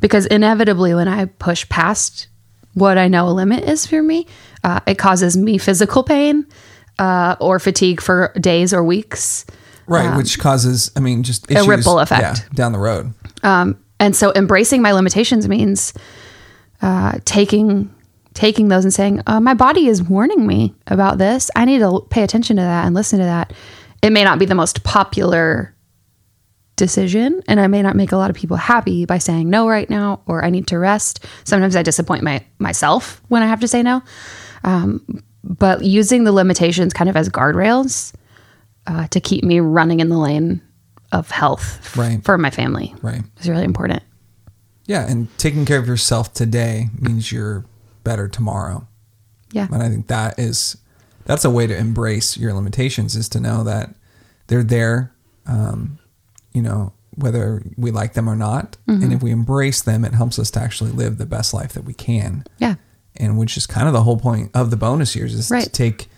Because 0.00 0.26
inevitably, 0.26 0.94
when 0.94 1.08
I 1.08 1.26
push 1.26 1.68
past 1.68 2.28
what 2.74 2.98
I 2.98 3.08
know 3.08 3.28
a 3.28 3.30
limit 3.30 3.64
is 3.64 3.86
for 3.86 4.02
me, 4.02 4.26
uh, 4.62 4.80
it 4.86 4.98
causes 4.98 5.36
me 5.36 5.58
physical 5.58 6.02
pain 6.02 6.46
uh, 6.98 7.36
or 7.40 7.58
fatigue 7.58 8.00
for 8.00 8.32
days 8.38 8.72
or 8.74 8.84
weeks. 8.84 9.46
Right, 9.86 10.16
which 10.16 10.38
causes, 10.40 10.90
I 10.96 11.00
mean, 11.00 11.22
just 11.22 11.50
issues, 11.50 11.64
a 11.64 11.68
ripple 11.68 12.00
effect. 12.00 12.22
yeah, 12.22 12.34
down 12.54 12.72
the 12.72 12.78
road. 12.78 13.14
Um, 13.44 13.78
and 14.00 14.16
so 14.16 14.32
embracing 14.34 14.82
my 14.82 14.92
limitations 14.92 15.48
means 15.48 15.94
uh, 16.82 17.18
taking 17.24 17.94
taking 18.36 18.68
those 18.68 18.84
and 18.84 18.94
saying, 18.94 19.20
uh, 19.26 19.40
my 19.40 19.54
body 19.54 19.88
is 19.88 20.02
warning 20.02 20.46
me 20.46 20.74
about 20.86 21.18
this. 21.18 21.50
I 21.56 21.64
need 21.64 21.78
to 21.80 22.06
pay 22.10 22.22
attention 22.22 22.56
to 22.56 22.62
that 22.62 22.84
and 22.86 22.94
listen 22.94 23.18
to 23.18 23.24
that. 23.24 23.52
It 24.02 24.10
may 24.10 24.22
not 24.22 24.38
be 24.38 24.44
the 24.44 24.54
most 24.54 24.84
popular 24.84 25.74
decision, 26.76 27.42
and 27.48 27.58
I 27.58 27.66
may 27.66 27.80
not 27.82 27.96
make 27.96 28.12
a 28.12 28.16
lot 28.16 28.28
of 28.30 28.36
people 28.36 28.56
happy 28.58 29.06
by 29.06 29.18
saying 29.18 29.48
no 29.48 29.66
right 29.68 29.88
now, 29.88 30.20
or 30.26 30.44
I 30.44 30.50
need 30.50 30.66
to 30.68 30.78
rest. 30.78 31.24
Sometimes 31.44 31.74
I 31.74 31.82
disappoint 31.82 32.22
my 32.22 32.44
myself 32.58 33.22
when 33.28 33.42
I 33.42 33.46
have 33.46 33.60
to 33.60 33.68
say 33.68 33.82
no. 33.82 34.02
Um, 34.64 35.22
but 35.42 35.82
using 35.82 36.24
the 36.24 36.32
limitations 36.32 36.92
kind 36.92 37.08
of 37.08 37.16
as 37.16 37.28
guardrails 37.28 38.12
uh, 38.86 39.06
to 39.08 39.20
keep 39.20 39.44
me 39.44 39.60
running 39.60 40.00
in 40.00 40.08
the 40.10 40.18
lane 40.18 40.60
of 41.12 41.30
health 41.30 41.78
f- 41.82 41.96
Right. 41.96 42.22
for 42.24 42.36
my 42.36 42.50
family 42.50 42.94
Right. 43.00 43.22
is 43.40 43.48
really 43.48 43.64
important. 43.64 44.02
Yeah, 44.86 45.08
and 45.08 45.28
taking 45.38 45.64
care 45.64 45.78
of 45.78 45.86
yourself 45.86 46.32
today 46.34 46.90
means 47.00 47.32
you're 47.32 47.64
better 48.06 48.28
tomorrow. 48.28 48.86
Yeah. 49.52 49.68
And 49.70 49.82
I 49.82 49.90
think 49.90 50.06
that 50.06 50.38
is 50.38 50.78
that's 51.26 51.44
a 51.44 51.50
way 51.50 51.66
to 51.66 51.76
embrace 51.76 52.36
your 52.36 52.54
limitations 52.54 53.16
is 53.16 53.28
to 53.30 53.40
know 53.40 53.64
that 53.64 53.94
they're 54.46 54.62
there, 54.62 55.12
um, 55.46 55.98
you 56.52 56.62
know, 56.62 56.92
whether 57.16 57.62
we 57.76 57.90
like 57.90 58.14
them 58.14 58.28
or 58.28 58.36
not. 58.36 58.76
Mm-hmm. 58.88 59.02
And 59.02 59.12
if 59.12 59.22
we 59.22 59.32
embrace 59.32 59.82
them, 59.82 60.04
it 60.04 60.14
helps 60.14 60.38
us 60.38 60.50
to 60.52 60.60
actually 60.60 60.92
live 60.92 61.18
the 61.18 61.26
best 61.26 61.52
life 61.52 61.72
that 61.72 61.84
we 61.84 61.94
can. 61.94 62.44
Yeah. 62.58 62.76
And 63.16 63.38
which 63.38 63.56
is 63.56 63.66
kind 63.66 63.88
of 63.88 63.92
the 63.92 64.02
whole 64.02 64.18
point 64.18 64.50
of 64.54 64.70
the 64.70 64.76
bonus 64.76 65.16
years 65.16 65.34
is 65.34 65.48
to 65.48 65.68
take 65.68 66.08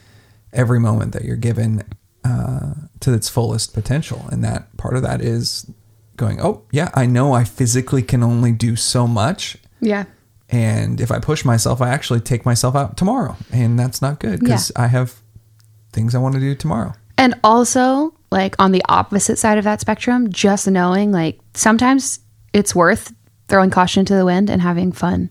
every 0.53 0.81
moment 0.81 1.13
that 1.13 1.25
you're 1.25 1.37
given 1.37 1.85
uh, 2.25 2.75
to 3.01 3.15
its 3.15 3.29
fullest 3.29 3.73
potential. 3.73 4.27
And 4.31 4.45
that 4.45 4.77
part 4.77 4.97
of 4.97 5.03
that 5.03 5.21
is 5.21 5.71
going, 6.17 6.41
oh, 6.41 6.65
yeah, 6.73 6.91
I 6.95 7.07
know 7.07 7.33
I 7.33 7.45
physically 7.45 8.03
can 8.03 8.23
only 8.23 8.53
do 8.53 8.77
so 8.77 9.07
much. 9.07 9.57
Yeah. 9.81 10.05
And 10.51 11.01
if 11.01 11.11
I 11.11 11.19
push 11.19 11.45
myself, 11.45 11.83
I 11.83 11.91
actually 11.91 12.21
take 12.21 12.47
myself 12.47 12.75
out 12.75 12.97
tomorrow. 12.97 13.37
And 13.53 13.79
that's 13.79 14.01
not 14.01 14.19
good 14.19 14.41
because 14.41 14.73
I 14.77 14.87
have 14.87 15.15
things 15.93 16.15
I 16.15 16.19
want 16.19 16.35
to 16.35 16.41
do 16.41 16.55
tomorrow. 16.55 16.95
And 17.19 17.35
also, 17.45 18.15
like 18.31 18.55
on 18.59 18.73
the 18.73 18.83
opposite 18.89 19.39
side 19.39 19.59
of 19.59 19.65
that 19.65 19.81
spectrum, 19.81 20.31
just 20.33 20.67
knowing 20.67 21.13
like 21.13 21.39
sometimes 21.55 22.21
it's 22.53 22.75
worth 22.75 23.13
throwing 23.49 23.71
caution 23.71 24.05
to 24.07 24.15
the 24.15 24.25
wind 24.25 24.49
and 24.49 24.63
having 24.63 24.93
fun 24.93 25.31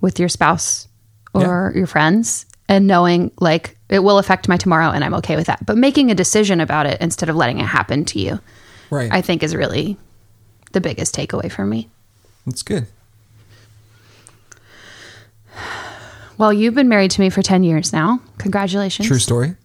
with 0.00 0.18
your 0.18 0.28
spouse 0.28 0.88
or 1.34 1.72
your 1.74 1.86
friends 1.86 2.46
and 2.68 2.86
knowing 2.86 3.30
like 3.40 3.76
it 3.88 4.00
will 4.00 4.18
affect 4.18 4.48
my 4.48 4.56
tomorrow 4.56 4.90
and 4.90 5.04
I'm 5.04 5.14
okay 5.14 5.36
with 5.36 5.46
that. 5.46 5.64
But 5.66 5.76
making 5.76 6.10
a 6.10 6.14
decision 6.14 6.60
about 6.60 6.86
it 6.86 7.00
instead 7.00 7.28
of 7.28 7.36
letting 7.36 7.58
it 7.58 7.66
happen 7.66 8.04
to 8.06 8.18
you, 8.18 8.40
Right. 8.90 9.10
I 9.12 9.20
think 9.22 9.42
is 9.42 9.54
really 9.54 9.96
the 10.72 10.80
biggest 10.80 11.14
takeaway 11.14 11.50
for 11.50 11.64
me. 11.64 11.88
That's 12.46 12.62
good. 12.62 12.86
Well, 16.40 16.54
you've 16.54 16.74
been 16.74 16.88
married 16.88 17.10
to 17.10 17.20
me 17.20 17.28
for 17.28 17.42
10 17.42 17.64
years 17.64 17.92
now. 17.92 18.18
Congratulations. 18.38 19.06
True 19.06 19.18
story. 19.18 19.56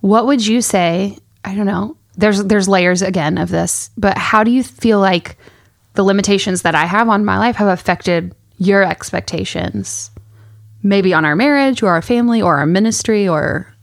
what 0.00 0.26
would 0.26 0.46
you 0.46 0.60
say? 0.60 1.16
I 1.46 1.54
don't 1.54 1.64
know. 1.64 1.96
There's 2.18 2.44
there's 2.44 2.68
layers 2.68 3.00
again 3.00 3.38
of 3.38 3.48
this, 3.48 3.88
but 3.96 4.18
how 4.18 4.44
do 4.44 4.50
you 4.50 4.62
feel 4.62 5.00
like 5.00 5.38
the 5.94 6.02
limitations 6.02 6.60
that 6.60 6.74
I 6.74 6.84
have 6.84 7.08
on 7.08 7.24
my 7.24 7.38
life 7.38 7.56
have 7.56 7.68
affected 7.68 8.34
your 8.58 8.82
expectations? 8.82 10.10
Maybe 10.82 11.14
on 11.14 11.24
our 11.24 11.34
marriage 11.34 11.82
or 11.82 11.88
our 11.88 12.02
family 12.02 12.42
or 12.42 12.58
our 12.58 12.66
ministry 12.66 13.26
or 13.26 13.74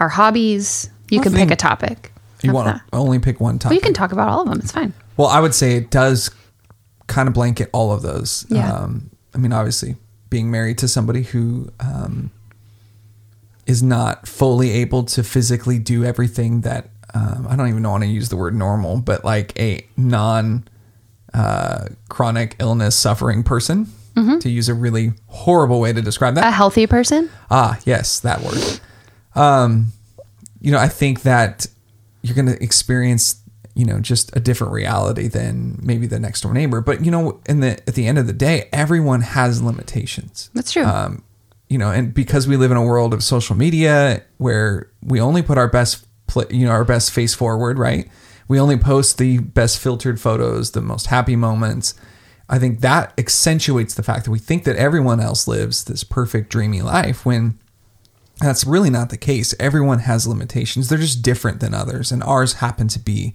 our 0.00 0.08
hobbies. 0.08 0.90
You 1.10 1.20
can 1.20 1.32
pick 1.32 1.52
a 1.52 1.56
topic. 1.56 2.12
You 2.42 2.52
want 2.52 2.76
to 2.76 2.82
only 2.92 3.20
pick 3.20 3.38
one 3.38 3.54
Well, 3.54 3.58
topic. 3.60 3.76
you 3.76 3.80
can 3.80 3.94
talk 3.94 4.10
about 4.10 4.28
all 4.28 4.40
of 4.42 4.48
them. 4.48 4.58
It's 4.58 4.72
fine. 4.72 4.92
Well, 5.16 5.28
I 5.28 5.38
would 5.38 5.54
say 5.54 5.76
it 5.76 5.90
does 5.90 6.28
kind 7.06 7.28
of 7.28 7.34
blanket 7.34 7.70
all 7.72 7.92
of 7.92 8.02
those. 8.02 8.46
Yeah. 8.48 8.72
Um, 8.72 9.10
I 9.32 9.38
mean, 9.38 9.52
obviously, 9.52 9.94
being 10.30 10.50
married 10.50 10.78
to 10.78 10.88
somebody 10.88 11.22
who 11.22 11.70
um, 11.80 12.30
is 13.66 13.82
not 13.82 14.26
fully 14.26 14.70
able 14.70 15.04
to 15.04 15.22
physically 15.22 15.78
do 15.78 16.04
everything 16.04 16.62
that 16.62 16.90
um, 17.14 17.46
I 17.48 17.56
don't 17.56 17.68
even 17.68 17.82
know 17.82 17.90
want 17.90 18.04
to 18.04 18.08
use 18.08 18.28
the 18.28 18.36
word 18.36 18.54
normal, 18.54 18.98
but 18.98 19.24
like 19.24 19.58
a 19.58 19.86
non 19.96 20.68
uh, 21.32 21.86
chronic 22.08 22.56
illness 22.58 22.96
suffering 22.96 23.42
person, 23.42 23.86
to 24.40 24.50
use 24.50 24.68
a 24.68 24.74
really 24.74 25.12
horrible 25.28 25.80
way 25.80 25.92
to 25.92 26.02
describe 26.02 26.34
that. 26.34 26.44
A 26.44 26.50
healthy 26.50 26.86
person? 26.86 27.30
Ah, 27.50 27.78
yes, 27.84 28.18
that 28.20 28.40
word. 28.40 28.80
Um, 29.34 29.92
you 30.60 30.72
know, 30.72 30.78
I 30.78 30.88
think 30.88 31.22
that 31.22 31.66
you're 32.22 32.34
going 32.34 32.46
to 32.46 32.60
experience, 32.62 33.40
you 33.78 33.84
know, 33.84 34.00
just 34.00 34.34
a 34.36 34.40
different 34.40 34.72
reality 34.72 35.28
than 35.28 35.78
maybe 35.80 36.08
the 36.08 36.18
next 36.18 36.40
door 36.40 36.52
neighbor. 36.52 36.80
But 36.80 37.04
you 37.04 37.12
know, 37.12 37.40
in 37.46 37.60
the 37.60 37.78
at 37.86 37.94
the 37.94 38.08
end 38.08 38.18
of 38.18 38.26
the 38.26 38.32
day, 38.32 38.68
everyone 38.72 39.20
has 39.20 39.62
limitations. 39.62 40.50
That's 40.52 40.72
true. 40.72 40.84
Um, 40.84 41.22
you 41.68 41.78
know, 41.78 41.92
and 41.92 42.12
because 42.12 42.48
we 42.48 42.56
live 42.56 42.72
in 42.72 42.76
a 42.76 42.84
world 42.84 43.14
of 43.14 43.22
social 43.22 43.54
media 43.54 44.24
where 44.38 44.90
we 45.00 45.20
only 45.20 45.42
put 45.42 45.58
our 45.58 45.68
best, 45.68 46.06
you 46.50 46.66
know, 46.66 46.72
our 46.72 46.84
best 46.84 47.12
face 47.12 47.34
forward, 47.34 47.78
right? 47.78 48.08
We 48.48 48.58
only 48.58 48.76
post 48.76 49.18
the 49.18 49.38
best 49.38 49.78
filtered 49.78 50.20
photos, 50.20 50.72
the 50.72 50.80
most 50.80 51.06
happy 51.06 51.36
moments. 51.36 51.94
I 52.48 52.58
think 52.58 52.80
that 52.80 53.12
accentuates 53.16 53.94
the 53.94 54.02
fact 54.02 54.24
that 54.24 54.32
we 54.32 54.40
think 54.40 54.64
that 54.64 54.74
everyone 54.74 55.20
else 55.20 55.46
lives 55.46 55.84
this 55.84 56.02
perfect, 56.02 56.50
dreamy 56.50 56.82
life 56.82 57.24
when 57.24 57.60
that's 58.40 58.64
really 58.64 58.90
not 58.90 59.10
the 59.10 59.16
case. 59.16 59.54
Everyone 59.60 60.00
has 60.00 60.26
limitations. 60.26 60.88
They're 60.88 60.98
just 60.98 61.22
different 61.22 61.60
than 61.60 61.74
others, 61.74 62.10
and 62.10 62.24
ours 62.24 62.54
happen 62.54 62.88
to 62.88 62.98
be, 62.98 63.34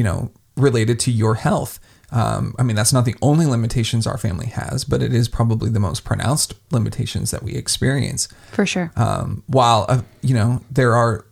you 0.00 0.04
know, 0.04 0.30
related 0.56 0.98
to 0.98 1.10
your 1.10 1.34
health. 1.34 1.78
Um, 2.10 2.54
I 2.58 2.62
mean, 2.62 2.74
that's 2.74 2.90
not 2.90 3.04
the 3.04 3.14
only 3.20 3.44
limitations 3.44 4.06
our 4.06 4.16
family 4.16 4.46
has, 4.46 4.82
but 4.82 5.02
it 5.02 5.12
is 5.12 5.28
probably 5.28 5.68
the 5.68 5.78
most 5.78 6.04
pronounced 6.04 6.54
limitations 6.72 7.30
that 7.32 7.42
we 7.42 7.52
experience. 7.54 8.26
For 8.52 8.64
sure. 8.64 8.90
Um, 8.96 9.42
while 9.46 9.84
uh, 9.90 10.00
you 10.22 10.34
know 10.34 10.62
there 10.70 10.96
are 10.96 11.26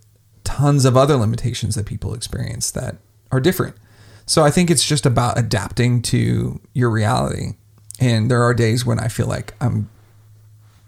tons 0.44 0.84
of 0.84 0.98
other 0.98 1.16
limitations 1.16 1.76
that 1.76 1.86
people 1.86 2.12
experience 2.12 2.70
that 2.72 2.96
are 3.32 3.40
different. 3.40 3.74
So 4.26 4.44
I 4.44 4.50
think 4.50 4.70
it's 4.70 4.84
just 4.84 5.06
about 5.06 5.38
adapting 5.38 6.02
to 6.02 6.60
your 6.74 6.90
reality. 6.90 7.52
And 7.98 8.30
there 8.30 8.42
are 8.42 8.52
days 8.52 8.84
when 8.84 9.00
I 9.00 9.08
feel 9.08 9.28
like 9.28 9.54
I'm 9.62 9.88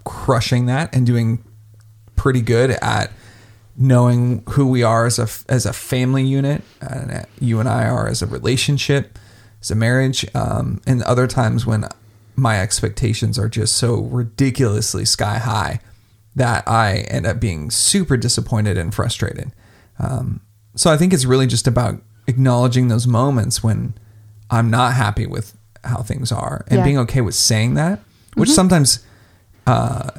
crushing 0.05 0.66
that 0.66 0.95
and 0.95 1.07
doing 1.07 1.43
pretty 2.14 2.43
good 2.43 2.73
at 2.83 3.11
knowing 3.83 4.43
who 4.51 4.66
we 4.69 4.83
are 4.83 5.07
as 5.07 5.19
a 5.19 5.27
as 5.51 5.64
a 5.66 5.73
family 5.73 6.23
unit, 6.25 6.62
and 6.83 7.27
you 7.40 7.59
and 7.59 7.69
I 7.69 7.87
are 7.88 8.07
as 8.07 8.21
a 8.23 8.27
relationship, 8.27 9.19
as 9.62 9.71
a 9.71 9.75
marriage. 9.75 10.25
Um, 10.35 10.81
and 10.87 11.03
other 11.03 11.27
times 11.27 11.64
when 11.66 11.87
my 12.37 12.61
expectations 12.61 13.38
are 13.38 13.49
just 13.49 13.75
so 13.77 14.03
ridiculously 14.03 15.05
sky 15.07 15.38
high 15.38 15.81
that 16.37 16.62
I 16.69 16.99
end 17.09 17.27
up 17.27 17.40
being 17.40 17.71
super 17.71 18.16
disappointed 18.16 18.79
and 18.79 18.95
frustrated. 18.95 19.51
Um, 19.99 20.40
so 20.77 20.90
I 20.93 20.97
think 20.97 21.12
it's 21.12 21.25
really 21.25 21.47
just 21.47 21.66
about 21.66 22.01
acknowledging 22.27 22.88
those 22.88 23.07
moments 23.07 23.62
when 23.64 23.95
I'm 24.51 24.71
not 24.71 24.93
happy 24.95 25.27
with 25.27 25.57
how 25.85 26.03
things 26.03 26.31
are 26.31 26.64
and 26.69 26.79
Yeah. 26.79 26.85
being 26.85 26.99
okay 26.99 27.21
with 27.21 27.35
saying 27.35 27.75
that, 27.75 28.01
which 28.35 28.51
sometimes 28.51 29.01
uh, 29.70 30.11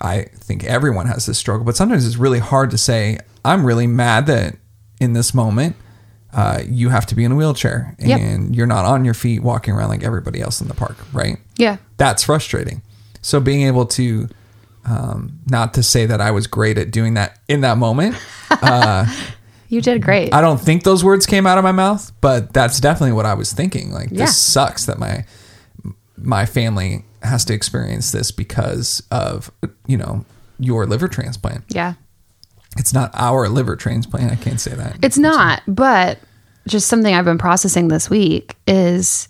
I 0.00 0.22
think 0.34 0.64
everyone 0.64 1.06
has 1.06 1.26
this 1.26 1.38
struggle, 1.38 1.64
but 1.64 1.76
sometimes 1.76 2.06
it's 2.06 2.16
really 2.16 2.38
hard 2.38 2.70
to 2.72 2.78
say, 2.78 3.18
I'm 3.44 3.64
really 3.64 3.86
mad 3.86 4.26
that 4.26 4.56
in 5.00 5.12
this 5.12 5.32
moment, 5.34 5.76
uh, 6.32 6.62
you 6.66 6.88
have 6.90 7.06
to 7.06 7.14
be 7.14 7.24
in 7.24 7.32
a 7.32 7.36
wheelchair 7.36 7.94
Yep. 7.98 8.20
and 8.20 8.54
you're 8.56 8.66
not 8.66 8.84
on 8.84 9.04
your 9.04 9.14
feet 9.14 9.42
walking 9.42 9.74
around 9.74 9.88
like 9.90 10.02
everybody 10.04 10.40
else 10.40 10.60
in 10.60 10.68
the 10.68 10.74
park, 10.74 10.96
right? 11.12 11.38
yeah. 11.56 11.76
That's 11.98 12.22
frustrating. 12.24 12.82
So 13.22 13.40
being 13.40 13.62
able 13.66 13.86
to, 13.86 14.28
um, 14.84 15.40
not 15.50 15.74
to 15.74 15.82
say 15.82 16.04
that 16.06 16.20
I 16.20 16.30
was 16.30 16.46
great 16.46 16.76
at 16.78 16.90
doing 16.90 17.14
that 17.14 17.38
in 17.48 17.60
that 17.62 17.78
moment. 17.78 18.16
You 19.68 19.80
did 19.80 20.00
great. 20.00 20.32
I 20.32 20.40
don't 20.40 20.60
think 20.60 20.84
those 20.84 21.02
words 21.02 21.26
came 21.26 21.44
out 21.44 21.58
of 21.58 21.64
my 21.64 21.72
mouth, 21.72 22.12
but 22.20 22.52
that's 22.52 22.78
definitely 22.78 23.14
what 23.14 23.26
I 23.26 23.34
was 23.34 23.52
thinking. 23.52 23.90
Like 23.90 24.10
Yeah. 24.12 24.26
this 24.26 24.36
sucks 24.38 24.86
that 24.86 24.96
my 24.98 25.24
my 26.16 26.46
family 26.46 27.04
has 27.22 27.44
to 27.46 27.54
experience 27.54 28.12
this 28.12 28.30
because 28.30 29.02
of 29.10 29.50
you 29.86 29.96
know 29.96 30.24
your 30.58 30.86
liver 30.86 31.08
transplant. 31.08 31.64
yeah. 31.68 31.94
It's 32.78 32.92
not 32.92 33.10
our 33.14 33.48
liver 33.48 33.74
transplant. 33.74 34.30
I 34.30 34.36
can't 34.36 34.60
say 34.60 34.74
that. 34.74 34.98
It's 35.02 35.16
not, 35.16 35.62
but 35.66 36.18
just 36.68 36.88
something 36.88 37.14
I've 37.14 37.24
been 37.24 37.38
processing 37.38 37.88
this 37.88 38.10
week 38.10 38.54
is 38.66 39.28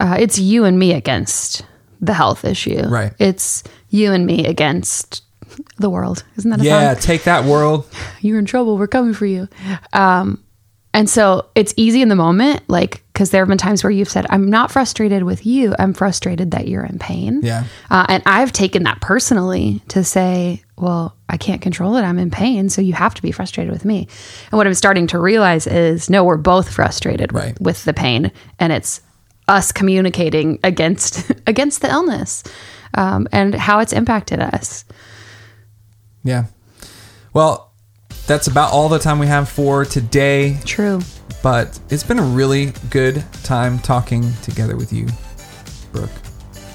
uh, 0.00 0.16
it's 0.20 0.38
you 0.38 0.64
and 0.64 0.78
me 0.78 0.92
against 0.92 1.64
the 2.00 2.14
health 2.14 2.44
issue. 2.44 2.82
Right. 2.86 3.12
It's 3.18 3.64
you 3.88 4.12
and 4.12 4.26
me 4.26 4.46
against 4.46 5.22
the 5.78 5.90
world. 5.90 6.24
Isn't 6.36 6.50
that 6.50 6.60
a 6.60 6.64
yeah, 6.64 6.92
song? 6.92 7.02
take 7.02 7.24
that 7.24 7.44
world. 7.44 7.88
You're 8.20 8.38
in 8.38 8.44
trouble. 8.44 8.78
We're 8.78 8.86
coming 8.86 9.14
for 9.14 9.26
you. 9.26 9.48
Um, 9.92 10.42
and 10.92 11.08
so 11.08 11.48
it's 11.54 11.74
easy 11.76 12.02
in 12.02 12.08
the 12.08 12.16
moment, 12.16 12.62
like, 12.68 13.02
because 13.16 13.30
there 13.30 13.40
have 13.40 13.48
been 13.48 13.56
times 13.56 13.82
where 13.82 13.90
you've 13.90 14.10
said, 14.10 14.26
I'm 14.28 14.50
not 14.50 14.70
frustrated 14.70 15.22
with 15.22 15.46
you. 15.46 15.74
I'm 15.78 15.94
frustrated 15.94 16.50
that 16.50 16.68
you're 16.68 16.84
in 16.84 16.98
pain. 16.98 17.40
Yeah. 17.42 17.64
Uh, 17.88 18.04
and 18.10 18.22
I've 18.26 18.52
taken 18.52 18.82
that 18.82 19.00
personally 19.00 19.80
to 19.88 20.04
say, 20.04 20.62
well, 20.76 21.16
I 21.26 21.38
can't 21.38 21.62
control 21.62 21.96
it. 21.96 22.02
I'm 22.02 22.18
in 22.18 22.30
pain. 22.30 22.68
So 22.68 22.82
you 22.82 22.92
have 22.92 23.14
to 23.14 23.22
be 23.22 23.32
frustrated 23.32 23.72
with 23.72 23.86
me. 23.86 24.06
And 24.50 24.58
what 24.58 24.66
I'm 24.66 24.74
starting 24.74 25.06
to 25.06 25.18
realize 25.18 25.66
is 25.66 26.10
no, 26.10 26.24
we're 26.24 26.36
both 26.36 26.70
frustrated 26.70 27.32
with- 27.32 27.58
with, 27.58 27.84
the 27.86 27.94
pain. 27.94 28.32
And 28.58 28.70
it's 28.70 29.00
us 29.48 29.72
communicating 29.72 30.58
against 30.62 31.30
against 31.46 31.80
the 31.80 31.88
illness 31.88 32.44
um, 32.92 33.28
and 33.32 33.54
how 33.54 33.78
it's 33.78 33.94
impacted 33.94 34.40
us. 34.40 34.84
Yeah. 36.22 36.48
Well, 37.32 37.72
that's 38.26 38.46
about 38.46 38.72
all 38.74 38.90
the 38.90 38.98
time 38.98 39.18
we 39.18 39.28
have 39.28 39.48
for 39.48 39.86
today. 39.86 40.58
True. 40.66 41.00
But 41.46 41.78
it's 41.90 42.02
been 42.02 42.18
a 42.18 42.24
really 42.24 42.72
good 42.90 43.24
time 43.44 43.78
talking 43.78 44.32
together 44.42 44.76
with 44.76 44.92
you, 44.92 45.06
Brooke. 45.92 46.10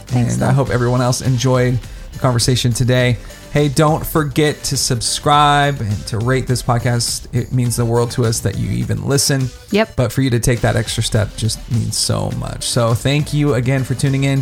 Thanks, 0.08 0.36
and 0.36 0.44
I 0.46 0.54
hope 0.54 0.70
everyone 0.70 1.02
else 1.02 1.20
enjoyed 1.20 1.78
the 2.14 2.20
conversation 2.20 2.72
today. 2.72 3.18
Hey, 3.52 3.68
don't 3.68 4.08
forget 4.08 4.64
to 4.64 4.78
subscribe 4.78 5.82
and 5.82 6.08
to 6.08 6.20
rate 6.20 6.48
this 6.48 6.64
podcast. 6.64 7.28
It 7.36 7.52
means 7.52 7.76
the 7.76 7.84
world 7.84 8.12
to 8.12 8.24
us 8.24 8.40
that 8.40 8.58
you 8.58 8.72
even 8.72 9.06
listen. 9.06 9.48
Yep. 9.72 9.98
But 9.98 10.14
for 10.14 10.22
you 10.22 10.30
to 10.30 10.40
take 10.40 10.62
that 10.62 10.78
extra 10.78 11.04
step 11.04 11.36
just 11.36 11.70
means 11.70 11.98
so 11.98 12.32
much. 12.38 12.64
So 12.64 12.94
thank 12.94 13.34
you 13.34 13.56
again 13.56 13.84
for 13.84 13.94
tuning 13.94 14.24
in. 14.24 14.42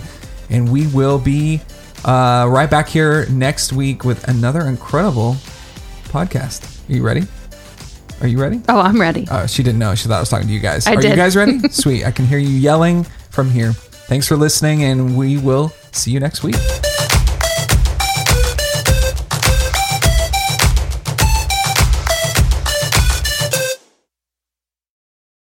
And 0.51 0.71
we 0.71 0.85
will 0.85 1.17
be 1.17 1.59
uh, 2.05 2.45
right 2.47 2.69
back 2.69 2.87
here 2.87 3.25
next 3.31 3.73
week 3.73 4.05
with 4.05 4.27
another 4.27 4.61
incredible 4.67 5.37
podcast. 6.11 6.87
Are 6.87 6.93
you 6.93 7.01
ready? 7.01 7.23
Are 8.21 8.27
you 8.27 8.39
ready? 8.39 8.61
Oh, 8.67 8.79
I'm 8.79 8.99
ready. 8.99 9.27
Oh, 9.31 9.47
she 9.47 9.63
didn't 9.63 9.79
know. 9.79 9.95
She 9.95 10.07
thought 10.07 10.17
I 10.17 10.19
was 10.19 10.29
talking 10.29 10.47
to 10.47 10.53
you 10.53 10.59
guys. 10.59 10.85
I 10.87 10.95
Are 10.95 11.01
you 11.01 11.15
guys 11.15 11.35
ready? 11.35 11.59
Sweet. 11.69 12.05
I 12.05 12.11
can 12.11 12.25
hear 12.25 12.37
you 12.37 12.49
yelling 12.49 13.05
from 13.29 13.49
here. 13.49 13.73
Thanks 13.73 14.27
for 14.27 14.35
listening, 14.35 14.83
and 14.83 15.17
we 15.17 15.37
will 15.37 15.69
see 15.91 16.11
you 16.11 16.19
next 16.19 16.43
week. 16.43 16.55